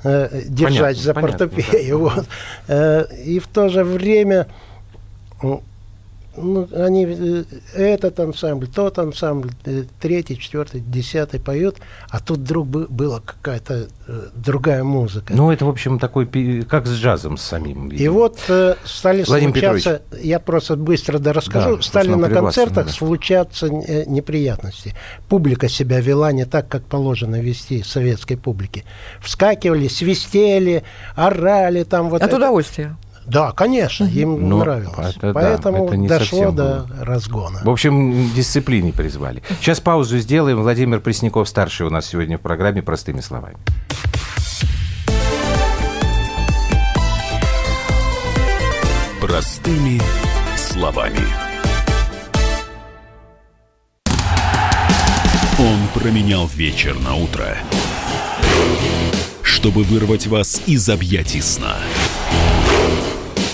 э, 0.05 0.43
держать 0.47 0.97
понятно, 0.97 1.03
за 1.03 1.15
понятно, 1.15 1.49
портупею. 1.49 1.99
Да. 1.99 2.05
Вот. 2.05 2.27
Э, 2.69 3.05
и 3.25 3.39
в 3.39 3.47
то 3.47 3.69
же 3.69 3.85
время 3.85 4.47
ну, 6.37 6.67
они 6.75 7.07
э, 7.07 7.45
этот 7.75 8.19
ансамбль, 8.19 8.67
тот 8.67 8.99
ансамбль, 8.99 9.51
э, 9.65 9.85
третий, 10.01 10.39
четвертый, 10.39 10.81
десятый 10.81 11.39
поют, 11.39 11.77
а 12.09 12.21
тут 12.21 12.39
вдруг 12.39 12.69
была 12.69 13.21
какая-то 13.21 13.89
э, 14.07 14.29
другая 14.35 14.83
музыка. 14.83 15.35
Ну, 15.35 15.51
это, 15.51 15.67
в 15.67 15.69
общем, 15.69 15.99
такой, 15.99 16.27
как 16.63 16.87
с 16.87 16.95
джазом 16.95 17.37
с 17.37 17.43
самим. 17.43 17.89
Видимо. 17.89 18.05
И 18.05 18.09
вот 18.09 18.39
э, 18.49 18.77
стали 18.85 19.25
Владимир 19.25 19.53
случаться, 19.53 19.99
Петрович. 19.99 20.25
я 20.25 20.39
просто 20.41 20.77
быстро 20.77 21.19
да 21.19 21.33
расскажу, 21.35 21.77
да, 21.77 21.83
стали 21.83 22.15
на 22.15 22.31
концертах 22.31 22.87
вас, 22.87 22.95
случаться 22.95 23.69
неприятности. 23.69 24.95
Публика 25.29 25.69
себя 25.69 26.01
вела 26.01 26.33
не 26.33 26.47
так, 26.47 26.69
как 26.69 26.85
положено 26.85 27.41
вести 27.41 27.83
советской 27.83 28.37
публике. 28.37 28.85
Вскакивали, 29.21 29.89
свистели, 29.89 30.83
орали 31.15 31.85
там 31.85 32.09
вот 32.09 32.23
От 32.23 32.29
это. 32.29 32.37
удовольствия. 32.37 32.97
Да, 33.27 33.53
конечно, 33.53 34.05
им 34.05 34.49
Но 34.49 34.59
нравилось. 34.59 35.17
Это, 35.17 35.33
Поэтому 35.33 35.79
да, 35.79 35.85
это 35.85 35.97
не 35.97 36.09
дошло 36.09 36.51
до 36.51 36.87
было. 36.89 37.05
разгона. 37.05 37.61
В 37.65 37.71
общем, 37.71 38.31
дисциплине 38.35 38.93
призвали. 38.93 39.43
Сейчас 39.61 39.81
паузу 39.81 40.19
сделаем. 40.19 40.61
Владимир 40.63 41.01
Пресняков, 41.01 41.49
старший 41.49 41.87
у 41.87 41.91
нас 41.91 42.07
сегодня 42.07 42.39
в 42.39 42.41
программе 42.41 42.83
«Простыми 42.83 43.21
словами». 43.21 43.57
Простыми 49.21 50.01
словами. 50.57 51.21
Он 55.59 55.79
променял 55.95 56.49
вечер 56.49 56.99
на 56.99 57.15
утро, 57.15 57.57
чтобы 59.43 59.85
вырвать 59.85 60.27
вас 60.27 60.63
из 60.67 60.89
объятий 60.89 61.41
сна. 61.41 61.77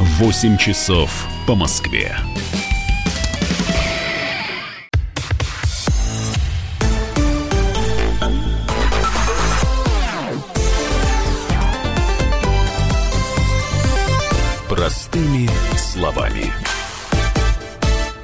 8 0.00 0.56
часов 0.56 1.10
по 1.46 1.54
Москве. 1.54 2.16
Простыми 14.70 15.50
словами. 15.76 16.50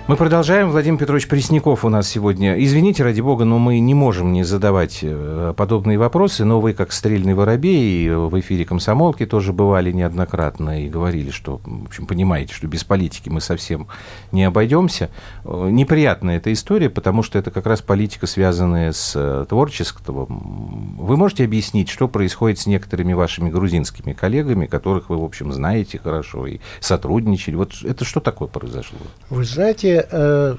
Мы 0.09 0.15
продолжаем. 0.15 0.71
Владимир 0.71 1.01
Петрович 1.01 1.27
Пресняков 1.27 1.85
у 1.85 1.89
нас 1.89 2.09
сегодня. 2.09 2.63
Извините, 2.63 3.03
ради 3.03 3.21
бога, 3.21 3.45
но 3.45 3.59
мы 3.59 3.81
не 3.81 3.93
можем 3.93 4.33
не 4.33 4.45
задавать 4.45 5.01
э, 5.03 5.53
подобные 5.57 5.99
вопросы, 5.99 6.45
но 6.45 6.61
вы, 6.61 6.75
как 6.75 6.93
стрельный 6.93 7.35
воробей, 7.35 8.09
в 8.11 8.39
эфире 8.39 8.65
комсомолки 8.65 9.27
тоже 9.27 9.53
бывали 9.53 9.91
неоднократно 9.91 10.85
и 10.85 10.89
говорили, 10.89 11.31
что, 11.31 11.61
в 11.65 11.87
общем, 11.87 12.07
понимаете, 12.07 12.55
что 12.55 12.69
без 12.69 12.85
политики 12.85 13.29
мы 13.31 13.41
совсем 13.41 13.89
не 14.31 14.45
обойдемся. 14.45 15.11
Э, 15.45 15.71
неприятная 15.73 16.37
эта 16.37 16.53
история, 16.53 16.89
потому 16.89 17.25
что 17.25 17.41
это 17.41 17.51
как 17.51 17.67
раз 17.67 17.83
политика, 17.83 18.29
связанная 18.29 18.93
с 18.93 19.13
э, 19.17 19.45
творчеством. 19.49 20.95
Вы 21.01 21.17
можете 21.17 21.45
объяснить, 21.45 21.89
что 21.89 22.07
происходит 22.07 22.61
с 22.61 22.67
некоторыми 22.67 23.13
вашими 23.13 23.51
грузинскими 23.51 24.13
коллегами, 24.13 24.67
которых 24.67 25.11
вы, 25.11 25.19
в 25.19 25.25
общем, 25.25 25.53
знаете 25.53 25.99
хорошо 25.99 26.47
и 26.47 26.61
сотрудничали? 26.79 27.57
Вот 27.57 27.73
это 27.83 28.05
что 28.05 28.21
такое 28.21 28.47
произошло? 28.47 28.99
Вы 29.31 29.45
знаете, 29.45 29.96
э, 30.11 30.57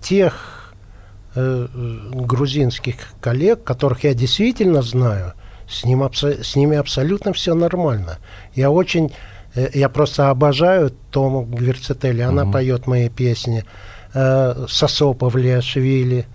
тех 0.00 0.74
э, 1.34 1.66
грузинских 2.12 2.96
коллег, 3.20 3.62
которых 3.64 4.04
я 4.04 4.14
действительно 4.14 4.82
знаю, 4.82 5.34
с, 5.68 5.84
ним, 5.84 6.02
с 6.12 6.56
ними 6.56 6.76
абсолютно 6.76 7.32
все 7.32 7.54
нормально. 7.54 8.18
Я 8.54 8.70
очень, 8.70 9.12
э, 9.54 9.68
я 9.74 9.88
просто 9.88 10.30
обожаю 10.30 10.92
Тому 11.10 11.44
Гверцетели, 11.44 12.22
она 12.22 12.44
угу. 12.44 12.52
поет 12.52 12.86
мои 12.86 13.08
песни. 13.08 13.64
Э, 14.14 14.66
Сосо 14.68 15.12
Павлиашвили, 15.12 16.26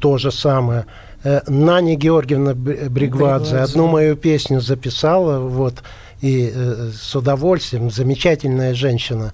то 0.00 0.18
же 0.18 0.32
самое. 0.32 0.86
Э, 1.22 1.40
Нани 1.46 1.96
Георгиевна 1.96 2.54
Бригвадзе 2.54 3.58
одну 3.58 3.86
мою 3.86 4.16
песню 4.16 4.60
записала, 4.60 5.38
вот, 5.38 5.82
и 6.20 6.50
э, 6.52 6.90
с 6.94 7.14
удовольствием, 7.14 7.90
замечательная 7.90 8.74
женщина. 8.74 9.32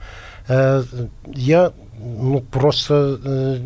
Э, 0.49 0.83
я 1.26 1.73
ну, 1.99 2.41
просто 2.41 3.21
э, 3.25 3.61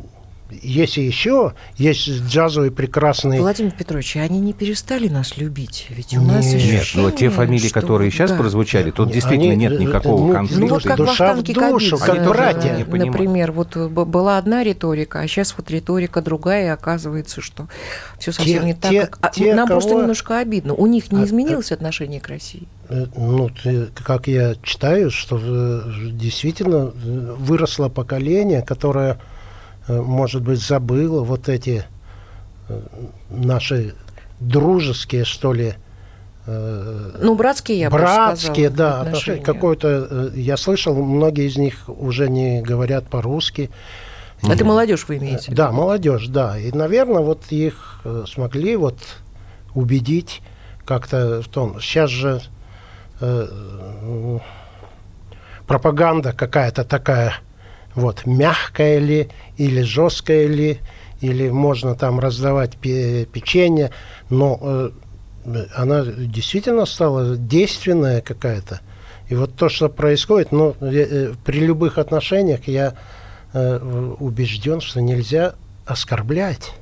если 0.62 1.00
еще 1.00 1.54
есть 1.76 2.08
джазовые 2.08 2.70
прекрасные... 2.70 3.40
Владимир 3.40 3.72
Петрович, 3.72 4.16
они 4.16 4.40
не 4.40 4.52
перестали 4.52 5.08
нас 5.08 5.36
любить, 5.36 5.86
ведь 5.90 6.16
у 6.16 6.20
нет, 6.20 6.28
нас 6.28 6.46
Нет, 6.46 6.86
но 6.94 7.10
те 7.10 7.30
фамилии, 7.30 7.68
что... 7.68 7.80
которые 7.80 8.10
сейчас 8.10 8.30
да. 8.30 8.36
прозвучали, 8.36 8.90
тут 8.90 9.12
действительно 9.12 9.52
они, 9.52 9.62
нет 9.62 9.78
никакого 9.78 10.26
ну, 10.26 10.32
конфликта. 10.32 10.60
Ну 10.60 10.68
вот 10.68 10.82
как 10.82 10.96
душа 10.96 11.34
в 11.34 11.42
душу, 11.42 11.98
как 11.98 12.10
они 12.10 12.28
братья. 12.28 12.86
Например, 12.86 13.52
вот 13.52 13.76
была 13.76 14.38
одна 14.38 14.64
риторика, 14.64 15.20
а 15.20 15.28
сейчас 15.28 15.54
вот 15.56 15.70
риторика 15.70 16.20
другая, 16.20 16.66
и 16.66 16.68
оказывается, 16.68 17.40
что 17.40 17.68
все 18.18 18.32
совсем 18.32 18.60
те, 18.60 18.66
не 18.66 18.74
так. 18.74 18.90
Те, 18.90 19.06
как... 19.06 19.32
те, 19.32 19.54
Нам 19.54 19.68
кого... 19.68 19.80
просто 19.80 19.96
немножко 19.96 20.38
обидно. 20.38 20.74
У 20.74 20.86
них 20.86 21.12
не 21.12 21.22
а, 21.22 21.24
изменилось 21.24 21.70
а, 21.70 21.74
отношение 21.74 22.20
к 22.20 22.28
России? 22.28 22.66
Э, 22.90 23.06
ну, 23.16 23.50
как 24.04 24.26
я 24.26 24.54
читаю, 24.62 25.10
что 25.10 25.38
действительно 26.12 26.86
выросло 26.86 27.88
поколение, 27.88 28.60
которое 28.60 29.18
Э, 29.90 30.00
может 30.00 30.42
быть, 30.42 30.60
забыла 30.60 31.22
вот 31.22 31.48
эти 31.48 31.84
э, 32.68 32.80
наши 33.30 33.94
дружеские, 34.38 35.24
что 35.24 35.52
ли, 35.52 35.74
ну, 36.46 37.36
братские, 37.36 37.78
я 37.78 37.90
братские, 37.90 38.70
да, 38.70 39.12
какой-то, 39.44 40.32
я 40.34 40.56
слышал, 40.56 40.96
многие 40.96 41.46
из 41.46 41.56
них 41.56 41.84
уже 41.86 42.28
не 42.28 42.60
говорят 42.60 43.08
по-русски. 43.08 43.70
Это 44.42 44.64
молодежь 44.64 45.04
вы 45.06 45.18
имеете? 45.18 45.52
Да, 45.52 45.70
молодежь, 45.70 46.26
да. 46.26 46.58
И, 46.58 46.72
наверное, 46.72 47.20
вот 47.20 47.44
их 47.50 48.02
смогли 48.26 48.74
вот 48.74 48.98
убедить 49.74 50.40
как-то 50.84 51.42
в 51.42 51.48
том. 51.48 51.78
Сейчас 51.78 52.10
же 52.10 52.40
пропаганда 55.66 56.32
какая-то 56.32 56.84
такая 56.84 57.34
вот, 57.94 58.26
мягкая 58.26 58.98
ли 58.98 59.28
или 59.56 59.82
жесткая 59.82 60.46
ли, 60.46 60.80
или 61.20 61.48
можно 61.48 61.94
там 61.94 62.18
раздавать 62.18 62.76
печенье, 62.76 63.90
но 64.30 64.58
э, 64.60 64.90
она 65.74 66.04
действительно 66.04 66.86
стала 66.86 67.36
действенная 67.36 68.20
какая-то. 68.20 68.80
И 69.28 69.34
вот 69.34 69.54
то, 69.54 69.68
что 69.68 69.88
происходит, 69.88 70.50
ну, 70.50 70.74
э, 70.80 71.34
при 71.44 71.60
любых 71.60 71.98
отношениях 71.98 72.66
я 72.66 72.94
э, 73.52 74.14
убежден, 74.18 74.80
что 74.80 75.00
нельзя 75.00 75.54
оскорблять. 75.86 76.72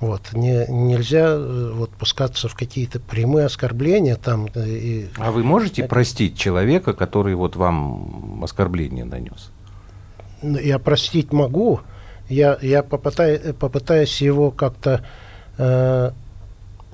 Вот, 0.00 0.32
не, 0.34 0.66
нельзя 0.68 1.26
э, 1.28 1.72
вот, 1.74 1.90
пускаться 1.90 2.48
в 2.48 2.54
какие-то 2.54 3.00
прямые 3.00 3.46
оскорбления. 3.46 4.16
Там, 4.16 4.48
э, 4.54 4.68
и... 4.68 5.08
А 5.16 5.30
вы 5.30 5.42
можете 5.42 5.84
простить 5.84 6.36
человека, 6.38 6.92
который 6.92 7.34
вот 7.34 7.56
вам 7.56 8.44
оскорбление 8.44 9.04
нанес? 9.04 9.50
я 10.42 10.78
простить 10.78 11.32
могу, 11.32 11.80
я, 12.28 12.58
я 12.60 12.82
попытаюсь, 12.82 13.54
попытаюсь 13.58 14.20
его 14.20 14.50
как-то 14.50 15.04
э, 15.58 16.10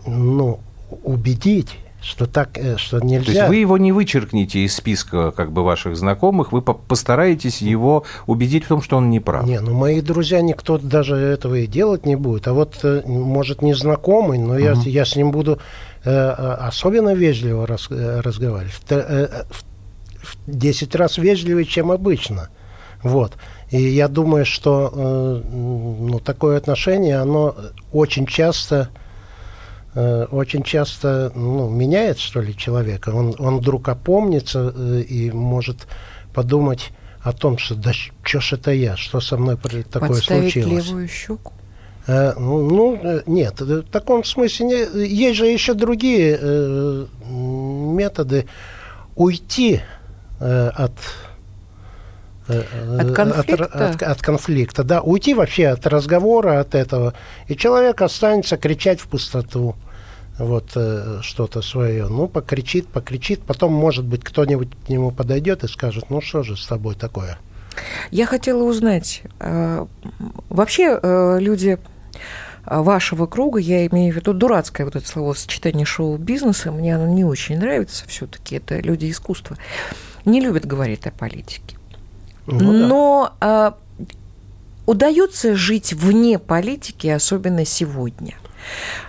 ну, 0.06 0.60
убедить, 1.02 1.78
что 2.02 2.26
так, 2.26 2.58
э, 2.58 2.76
что 2.76 2.98
нельзя. 3.00 3.24
То 3.24 3.30
есть 3.32 3.48
вы 3.48 3.56
его 3.56 3.78
не 3.78 3.92
вычеркните 3.92 4.60
из 4.60 4.74
списка 4.74 5.30
как 5.30 5.52
бы 5.52 5.62
ваших 5.62 5.96
знакомых, 5.96 6.52
вы 6.52 6.60
постараетесь 6.60 7.62
его 7.62 8.04
убедить 8.26 8.64
в 8.64 8.68
том, 8.68 8.82
что 8.82 8.96
он 8.96 9.08
не 9.08 9.20
прав. 9.20 9.46
Не, 9.46 9.60
ну 9.60 9.74
мои 9.74 10.00
друзья 10.00 10.42
никто 10.42 10.78
даже 10.78 11.16
этого 11.16 11.54
и 11.54 11.66
делать 11.66 12.04
не 12.04 12.16
будет. 12.16 12.48
А 12.48 12.52
вот, 12.52 12.80
э, 12.82 13.02
может, 13.06 13.62
незнакомый, 13.62 14.38
но 14.38 14.58
я, 14.58 14.72
угу. 14.72 14.82
я 14.82 15.04
с 15.04 15.14
ним 15.14 15.30
буду 15.30 15.60
э, 16.04 16.10
особенно 16.10 17.14
вежливо 17.14 17.66
раз, 17.66 17.88
разговаривать. 17.90 18.74
В, 18.74 18.84
в 18.90 20.36
10 20.46 20.94
раз 20.96 21.18
вежливее, 21.18 21.64
чем 21.64 21.92
обычно. 21.92 22.48
Вот. 23.02 23.32
И 23.70 23.80
я 23.80 24.08
думаю, 24.08 24.44
что 24.44 25.42
ну, 25.42 26.20
такое 26.20 26.56
отношение, 26.56 27.16
оно 27.16 27.56
очень 27.90 28.26
часто 28.26 28.90
Э, 28.92 29.01
очень 29.94 30.62
часто 30.62 31.32
ну, 31.34 31.68
меняет, 31.68 32.18
что 32.18 32.40
ли, 32.40 32.56
человека. 32.56 33.10
Он, 33.10 33.34
он 33.38 33.58
вдруг 33.58 33.88
опомнится 33.88 34.72
э, 34.74 35.02
и 35.02 35.30
может 35.30 35.86
подумать 36.32 36.90
о 37.20 37.32
том, 37.32 37.58
что 37.58 37.74
да 37.74 37.92
что 37.92 38.40
ж 38.40 38.54
это 38.54 38.70
я, 38.72 38.96
что 38.96 39.20
со 39.20 39.36
мной 39.36 39.56
такое 39.56 40.08
Подставить 40.08 40.52
случилось. 40.52 40.86
левую 40.86 41.08
щеку? 41.08 41.52
Э, 42.06 42.32
ну, 42.38 42.70
ну 42.70 42.98
э, 43.02 43.22
нет, 43.26 43.60
в 43.60 43.82
таком 43.82 44.24
смысле 44.24 44.66
не, 44.66 45.06
есть 45.06 45.38
же 45.38 45.46
еще 45.46 45.74
другие 45.74 46.38
э, 46.40 47.06
методы 47.28 48.46
уйти 49.14 49.82
э, 50.40 50.68
от 50.68 50.92
Э, 50.92 51.31
от 52.48 53.12
конфликта? 53.12 53.64
От, 53.64 53.94
от, 53.94 54.02
от 54.02 54.22
конфликта, 54.22 54.84
да. 54.84 55.00
Уйти 55.00 55.34
вообще 55.34 55.68
от 55.68 55.86
разговора, 55.86 56.60
от 56.60 56.74
этого. 56.74 57.14
И 57.48 57.56
человек 57.56 58.02
останется 58.02 58.56
кричать 58.56 59.00
в 59.00 59.08
пустоту 59.08 59.76
вот 60.38 60.72
э, 60.74 61.18
что-то 61.22 61.62
свое. 61.62 62.08
Ну, 62.08 62.28
покричит, 62.28 62.88
покричит. 62.88 63.40
Потом, 63.42 63.72
может 63.72 64.04
быть, 64.04 64.24
кто-нибудь 64.24 64.68
к 64.86 64.88
нему 64.88 65.10
подойдет 65.10 65.64
и 65.64 65.68
скажет, 65.68 66.06
ну, 66.10 66.20
что 66.20 66.42
же 66.42 66.56
с 66.56 66.66
тобой 66.66 66.94
такое? 66.94 67.38
Я 68.10 68.26
хотела 68.26 68.64
узнать, 68.64 69.22
э, 69.40 69.86
вообще 70.48 70.98
э, 71.02 71.38
люди 71.40 71.78
вашего 72.64 73.26
круга, 73.26 73.58
я 73.58 73.86
имею 73.86 74.12
в 74.12 74.16
виду 74.16 74.34
дурацкое 74.34 74.84
вот 74.84 74.94
это 74.94 75.06
словосочетание 75.06 75.84
шоу-бизнеса, 75.84 76.70
мне 76.70 76.94
оно 76.94 77.08
не 77.08 77.24
очень 77.24 77.58
нравится 77.58 78.04
все-таки, 78.06 78.56
это 78.56 78.78
люди 78.78 79.10
искусства, 79.10 79.56
не 80.24 80.40
любят 80.40 80.64
говорить 80.64 81.06
о 81.06 81.10
политике. 81.10 81.76
Ну, 82.46 82.72
Но 82.72 83.32
э, 83.40 83.72
удается 84.86 85.54
жить 85.54 85.92
вне 85.92 86.38
политики, 86.38 87.06
особенно 87.06 87.64
сегодня. 87.64 88.34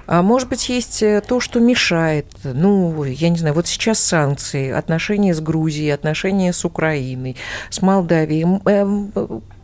А 0.05 0.21
может 0.21 0.49
быть, 0.49 0.69
есть 0.69 1.01
э, 1.03 1.21
то, 1.25 1.39
что 1.39 1.59
мешает. 1.59 2.27
Ну, 2.43 3.03
я 3.03 3.29
не 3.29 3.37
знаю, 3.37 3.55
вот 3.55 3.67
сейчас 3.67 3.99
санкции, 3.99 4.71
отношения 4.71 5.33
с 5.33 5.39
Грузией, 5.39 5.93
отношения 5.93 6.53
с 6.53 6.65
Украиной, 6.65 7.37
с 7.69 7.81
Молдавией. 7.81 8.43
Эм, 8.65 9.11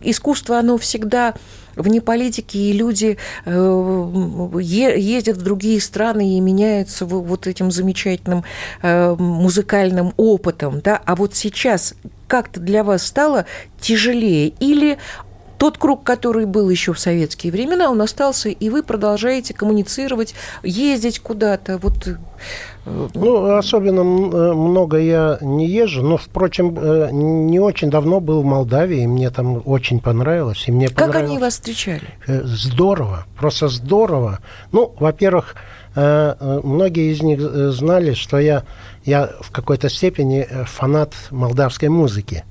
искусство, 0.01 0.59
оно 0.59 0.77
всегда 0.77 1.33
вне 1.75 2.01
политики, 2.01 2.57
и 2.57 2.73
люди 2.73 3.17
э, 3.45 4.49
ездят 4.61 5.37
в 5.37 5.43
другие 5.43 5.79
страны 5.81 6.37
и 6.37 6.39
меняются 6.39 7.05
вот 7.05 7.47
этим 7.47 7.71
замечательным 7.71 8.43
э, 8.81 9.15
музыкальным 9.17 10.13
опытом. 10.17 10.81
Да? 10.81 11.01
А 11.05 11.15
вот 11.15 11.35
сейчас 11.35 11.95
как-то 12.27 12.59
для 12.59 12.83
вас 12.83 13.05
стало 13.05 13.45
тяжелее? 13.79 14.49
Или 14.59 14.97
тот 15.59 15.77
круг, 15.77 16.03
который 16.03 16.45
был 16.45 16.69
еще 16.69 16.93
в 16.93 16.99
советские 16.99 17.51
времена, 17.51 17.91
он 17.91 18.01
остался, 18.01 18.49
и 18.49 18.69
вы 18.69 18.81
продолжаете 18.81 19.53
коммуницировать, 19.53 20.33
ездить 20.63 21.19
куда-то. 21.19 21.77
Вот. 21.77 22.07
Э, 22.85 23.07
ну, 23.13 23.57
особенно 23.57 23.99
э, 23.99 24.53
много 24.53 24.97
я 24.97 25.37
не 25.41 25.67
езжу, 25.67 26.01
но, 26.01 26.15
впрочем, 26.17 26.77
э, 26.79 27.09
не 27.11 27.59
очень 27.59 27.89
давно 27.89 28.21
был 28.21 28.41
в 28.41 28.45
Молдавии, 28.45 29.03
и 29.03 29.07
мне 29.07 29.29
там 29.31 29.61
очень 29.65 29.99
понравилось. 29.99 30.63
И 30.67 30.71
мне 30.71 30.87
как 30.87 31.15
они 31.15 31.37
вас 31.37 31.55
встречали? 31.55 32.07
Здорово, 32.25 33.25
просто 33.37 33.67
здорово. 33.67 34.39
Ну, 34.71 34.93
во-первых, 34.97 35.55
многие 35.95 37.11
из 37.11 37.21
них 37.21 37.41
знали, 37.73 38.13
что 38.13 38.39
я, 38.39 38.63
я 39.03 39.29
в 39.41 39.51
какой-то 39.51 39.89
степени 39.89 40.47
фанат 40.65 41.13
молдавской 41.31 41.89
музыки. 41.89 42.45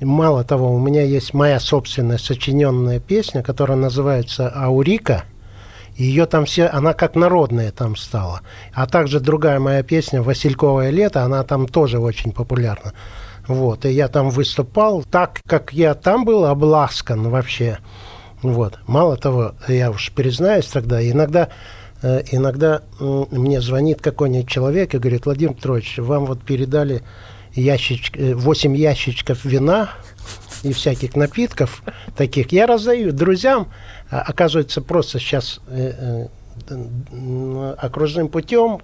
Мало 0.00 0.44
того, 0.44 0.74
у 0.74 0.78
меня 0.78 1.02
есть 1.02 1.32
моя 1.32 1.58
собственная 1.58 2.18
сочиненная 2.18 3.00
песня, 3.00 3.42
которая 3.42 3.78
называется 3.78 4.52
«Аурика». 4.54 5.24
Ее 5.96 6.26
там 6.26 6.44
все, 6.44 6.66
она 6.66 6.92
как 6.92 7.14
народная 7.14 7.72
там 7.72 7.96
стала. 7.96 8.42
А 8.74 8.86
также 8.86 9.20
другая 9.20 9.58
моя 9.58 9.82
песня 9.82 10.22
«Васильковое 10.22 10.90
лето», 10.90 11.22
она 11.22 11.42
там 11.44 11.66
тоже 11.66 11.98
очень 11.98 12.32
популярна. 12.32 12.92
Вот, 13.48 13.86
и 13.86 13.90
я 13.90 14.08
там 14.08 14.28
выступал 14.28 15.02
так, 15.10 15.40
как 15.46 15.72
я 15.72 15.94
там 15.94 16.26
был 16.26 16.44
обласкан 16.44 17.30
вообще. 17.30 17.78
Вот. 18.42 18.78
Мало 18.86 19.16
того, 19.16 19.54
я 19.66 19.90
уж 19.90 20.12
признаюсь 20.12 20.66
тогда, 20.66 21.02
иногда, 21.02 21.48
э, 22.02 22.22
иногда 22.32 22.82
мне 23.00 23.62
звонит 23.62 24.02
какой-нибудь 24.02 24.48
человек 24.48 24.94
и 24.94 24.98
говорит, 24.98 25.24
Владимир 25.24 25.54
Петрович, 25.54 25.96
вам 25.96 26.26
вот 26.26 26.42
передали 26.42 27.02
ящичек, 27.56 28.16
8 28.16 28.74
э, 28.74 28.78
ящичков 28.78 29.44
вина 29.44 29.90
и 30.62 30.72
всяких 30.72 31.16
напитков 31.16 31.82
таких. 32.16 32.52
Я 32.52 32.66
раздаю 32.66 33.12
друзьям. 33.12 33.68
А, 34.10 34.20
оказывается, 34.20 34.80
просто 34.80 35.18
сейчас 35.18 35.60
э, 35.68 36.28
э, 36.70 37.74
окружным 37.78 38.28
путем 38.28 38.80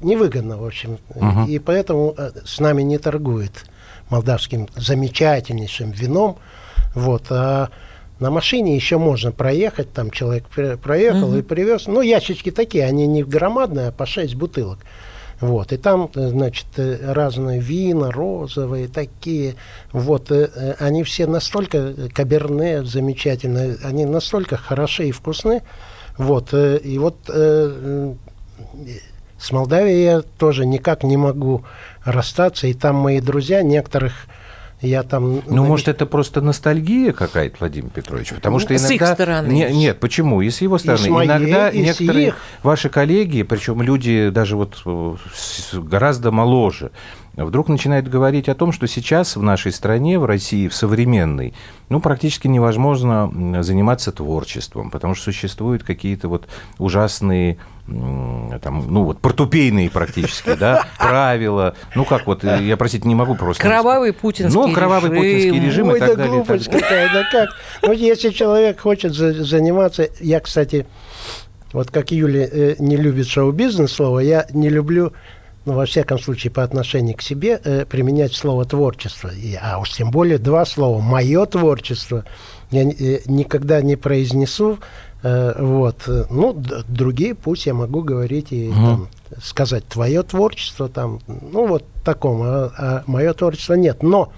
невыгодно, 0.00 0.58
в 0.58 0.66
общем. 0.66 0.98
Угу. 1.14 1.46
И 1.48 1.58
поэтому 1.58 2.14
с 2.44 2.60
нами 2.60 2.82
не 2.82 2.98
торгует 2.98 3.64
молдавским 4.10 4.68
замечательнейшим 4.76 5.90
вином. 5.90 6.38
Вот. 6.94 7.26
А 7.30 7.70
на 8.20 8.30
машине 8.30 8.76
еще 8.76 8.98
можно 8.98 9.32
проехать, 9.32 9.92
там 9.92 10.10
человек 10.10 10.44
проехал 10.82 11.30
угу. 11.30 11.38
и 11.38 11.42
привез. 11.42 11.86
Ну, 11.86 12.00
ящички 12.00 12.50
такие, 12.50 12.84
они 12.84 13.06
не 13.06 13.24
громадные, 13.24 13.88
а 13.88 13.92
по 13.92 14.06
6 14.06 14.34
бутылок. 14.34 14.78
Вот, 15.40 15.72
и 15.72 15.78
там, 15.78 16.10
э, 16.14 16.28
значит, 16.28 16.66
э, 16.76 17.12
разные 17.12 17.60
вина, 17.60 18.10
розовые 18.10 18.88
такие. 18.88 19.54
Вот, 19.92 20.30
э, 20.30 20.74
они 20.78 21.02
все 21.02 21.26
настолько 21.26 21.94
каберне 22.12 22.84
замечательные, 22.84 23.78
они 23.82 24.04
настолько 24.04 24.58
хороши 24.58 25.08
и 25.08 25.12
вкусны. 25.12 25.62
Вот, 26.18 26.52
и 26.52 26.98
вот 26.98 27.16
с 27.26 28.16
Молдавией 29.52 30.02
я 30.02 30.20
тоже 30.20 30.66
никак 30.66 31.02
не 31.02 31.16
могу 31.16 31.64
расстаться. 32.04 32.66
И 32.66 32.74
там 32.74 32.96
мои 32.96 33.20
друзья 33.20 33.62
некоторых 33.62 34.26
я 34.82 35.02
там... 35.02 35.42
Ну, 35.46 35.64
может, 35.64 35.88
это 35.88 36.06
просто 36.06 36.40
ностальгия 36.40 37.12
какая-то, 37.12 37.56
Владимир 37.60 37.90
Петрович? 37.90 38.30
Потому 38.30 38.58
что 38.58 38.74
иногда... 38.74 38.88
С 38.88 38.90
их 38.90 39.06
стороны. 39.06 39.52
Не, 39.52 39.70
нет, 39.70 40.00
почему? 40.00 40.40
И 40.40 40.48
с 40.48 40.62
его 40.62 40.78
стороны. 40.78 41.06
И 41.06 41.10
моей, 41.10 41.28
иногда 41.28 41.68
и 41.68 41.82
некоторые 41.82 42.28
их. 42.28 42.36
ваши 42.62 42.88
коллеги, 42.88 43.42
причем 43.42 43.82
люди 43.82 44.30
даже 44.30 44.56
вот 44.56 44.80
э, 44.86 45.16
гораздо 45.74 46.30
моложе, 46.30 46.92
вдруг 47.36 47.68
начинает 47.68 48.08
говорить 48.08 48.48
о 48.48 48.54
том, 48.54 48.72
что 48.72 48.86
сейчас 48.86 49.36
в 49.36 49.42
нашей 49.42 49.72
стране, 49.72 50.18
в 50.18 50.24
России, 50.24 50.68
в 50.68 50.74
современной, 50.74 51.52
ну, 51.88 52.00
практически 52.00 52.48
невозможно 52.48 53.62
заниматься 53.62 54.12
творчеством, 54.12 54.90
потому 54.90 55.14
что 55.14 55.24
существуют 55.24 55.82
какие-то 55.82 56.28
вот 56.28 56.48
ужасные 56.78 57.58
там, 58.62 58.86
ну 58.88 59.04
вот, 59.04 59.20
портупейные 59.20 59.90
практически, 59.90 60.54
да, 60.54 60.86
правила, 60.98 61.74
ну 61.94 62.04
как 62.04 62.26
вот, 62.26 62.44
я, 62.44 62.76
простите, 62.76 63.08
не 63.08 63.14
могу 63.14 63.34
просто... 63.34 63.62
Кровавый 63.62 64.12
путинский 64.12 64.58
Ну, 64.58 64.72
кровавый 64.72 65.10
режим. 65.10 65.22
путинский 65.22 65.66
режим 65.66 65.88
Ой, 65.88 65.96
и 65.96 66.00
так 66.00 66.08
да 66.10 66.16
далее. 66.16 66.32
глупость 66.32 66.70
какая, 66.70 67.12
да 67.12 67.24
как? 67.30 67.50
Ну, 67.82 67.92
если 67.92 68.30
человек 68.30 68.80
хочет 68.80 69.14
заниматься, 69.14 70.08
я, 70.20 70.40
кстати, 70.40 70.86
вот 71.72 71.90
как 71.90 72.10
Юля 72.10 72.48
э, 72.50 72.76
не 72.78 72.96
любит 72.96 73.26
шоу-бизнес 73.28 73.92
слово, 73.92 74.20
я 74.20 74.46
не 74.52 74.68
люблю 74.68 75.12
ну, 75.66 75.74
во 75.74 75.84
всяком 75.84 76.18
случае, 76.18 76.50
по 76.50 76.62
отношению 76.62 77.16
к 77.16 77.22
себе, 77.22 77.60
э, 77.62 77.84
применять 77.84 78.32
слово 78.32 78.64
творчество. 78.64 79.28
И, 79.28 79.58
а 79.60 79.78
уж 79.78 79.90
тем 79.90 80.10
более 80.10 80.38
два 80.38 80.64
слова. 80.64 81.00
Мое 81.00 81.44
творчество 81.44 82.24
я 82.70 82.82
э, 82.82 83.20
никогда 83.26 83.82
не 83.82 83.96
произнесу. 83.96 84.78
Э, 85.22 85.54
вот. 85.58 86.08
Ну, 86.30 86.62
другие 86.88 87.34
пусть 87.34 87.66
я 87.66 87.74
могу 87.74 88.02
говорить 88.02 88.52
и 88.52 88.68
угу. 88.68 88.74
там, 88.74 89.08
сказать 89.42 89.84
твое 89.86 90.22
творчество 90.22 90.88
там, 90.88 91.20
ну, 91.26 91.66
вот 91.66 91.84
таком, 92.04 92.42
а, 92.42 92.72
а 92.76 93.02
мое 93.06 93.32
творчество 93.32 93.74
нет. 93.74 94.02
Но 94.02 94.32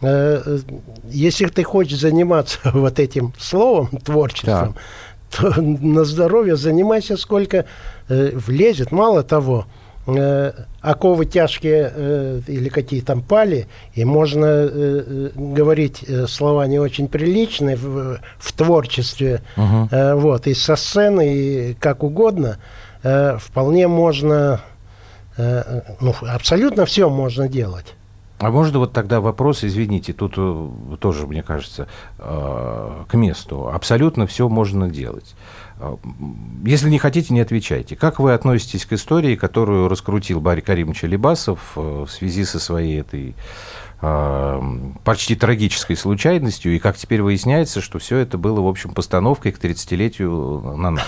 э, 0.00 0.58
если 1.10 1.46
ты 1.46 1.62
хочешь 1.62 2.00
заниматься 2.00 2.58
вот 2.72 2.98
этим 2.98 3.32
словом, 3.38 3.88
творчеством, 3.88 4.76
да. 5.30 5.52
то 5.52 5.60
на 5.60 6.04
здоровье 6.04 6.56
занимайся 6.56 7.16
сколько 7.16 7.66
э, 8.08 8.30
влезет. 8.34 8.92
Мало 8.92 9.22
того, 9.22 9.66
э, 9.66 9.83
оковы 10.06 11.24
тяжкие 11.24 11.90
э, 11.94 12.40
или 12.46 12.68
какие 12.68 13.00
там 13.00 13.22
пали, 13.22 13.68
и 13.94 14.04
можно 14.04 14.44
э, 14.44 14.68
э, 14.70 15.30
говорить 15.34 16.04
э, 16.06 16.26
слова 16.26 16.66
не 16.66 16.78
очень 16.78 17.08
приличные 17.08 17.76
в, 17.76 18.20
в 18.38 18.52
творчестве, 18.52 19.40
э, 19.56 20.14
вот, 20.14 20.46
и 20.46 20.54
со 20.54 20.76
сцены, 20.76 21.34
и 21.34 21.74
как 21.74 22.02
угодно, 22.02 22.58
э, 23.02 23.38
вполне 23.38 23.88
можно 23.88 24.60
э, 25.38 25.80
ну, 26.00 26.14
абсолютно 26.20 26.84
все 26.84 27.08
можно 27.08 27.48
делать. 27.48 27.94
А 28.38 28.50
можно 28.50 28.80
вот 28.80 28.92
тогда 28.92 29.20
вопрос, 29.20 29.64
извините, 29.64 30.12
тут 30.12 30.34
э, 30.36 30.68
тоже, 31.00 31.26
мне 31.26 31.42
кажется, 31.42 31.88
э, 32.18 33.04
к 33.08 33.14
месту. 33.14 33.70
Абсолютно 33.72 34.26
все 34.26 34.50
можно 34.50 34.90
делать. 34.90 35.34
Э, 35.84 35.96
если 36.64 36.88
не 36.88 36.98
хотите, 36.98 37.34
не 37.34 37.40
отвечайте. 37.40 37.96
Как 37.96 38.18
вы 38.18 38.32
относитесь 38.32 38.86
к 38.86 38.92
истории, 38.92 39.36
которую 39.36 39.88
раскрутил 39.88 40.40
Барри 40.40 40.60
Каримович 40.60 41.04
Алибасов 41.04 41.60
в 41.74 42.06
связи 42.08 42.44
со 42.44 42.58
своей 42.58 43.00
этой 43.00 43.34
почти 45.04 45.34
трагической 45.34 45.96
случайностью, 45.96 46.74
и 46.74 46.78
как 46.78 46.96
теперь 46.96 47.22
выясняется, 47.22 47.80
что 47.80 47.98
все 47.98 48.18
это 48.18 48.36
было, 48.36 48.60
в 48.60 48.66
общем, 48.66 48.92
постановкой 48.92 49.52
к 49.52 49.58
30-летию 49.58 50.74
Нана. 50.76 51.02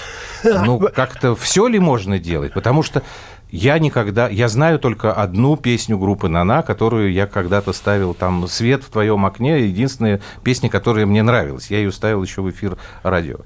Ну, 0.44 0.78
как-то 0.94 1.34
все 1.34 1.66
ли 1.66 1.78
можно 1.78 2.18
делать? 2.18 2.54
Потому 2.54 2.82
что 2.82 3.02
я 3.50 3.78
никогда, 3.78 4.28
я 4.28 4.48
знаю 4.48 4.78
только 4.78 5.12
одну 5.12 5.56
песню 5.56 5.98
группы 5.98 6.28
Нана, 6.28 6.62
которую 6.62 7.12
я 7.12 7.26
когда-то 7.26 7.72
ставил 7.72 8.12
там 8.12 8.48
«Свет 8.48 8.82
в 8.82 8.90
твоем 8.90 9.24
окне», 9.24 9.66
единственная 9.66 10.20
песня, 10.42 10.68
которая 10.68 11.06
мне 11.06 11.22
нравилась. 11.22 11.70
Я 11.70 11.78
ее 11.78 11.92
ставил 11.92 12.22
еще 12.22 12.42
в 12.42 12.50
эфир 12.50 12.76
радио. 13.02 13.38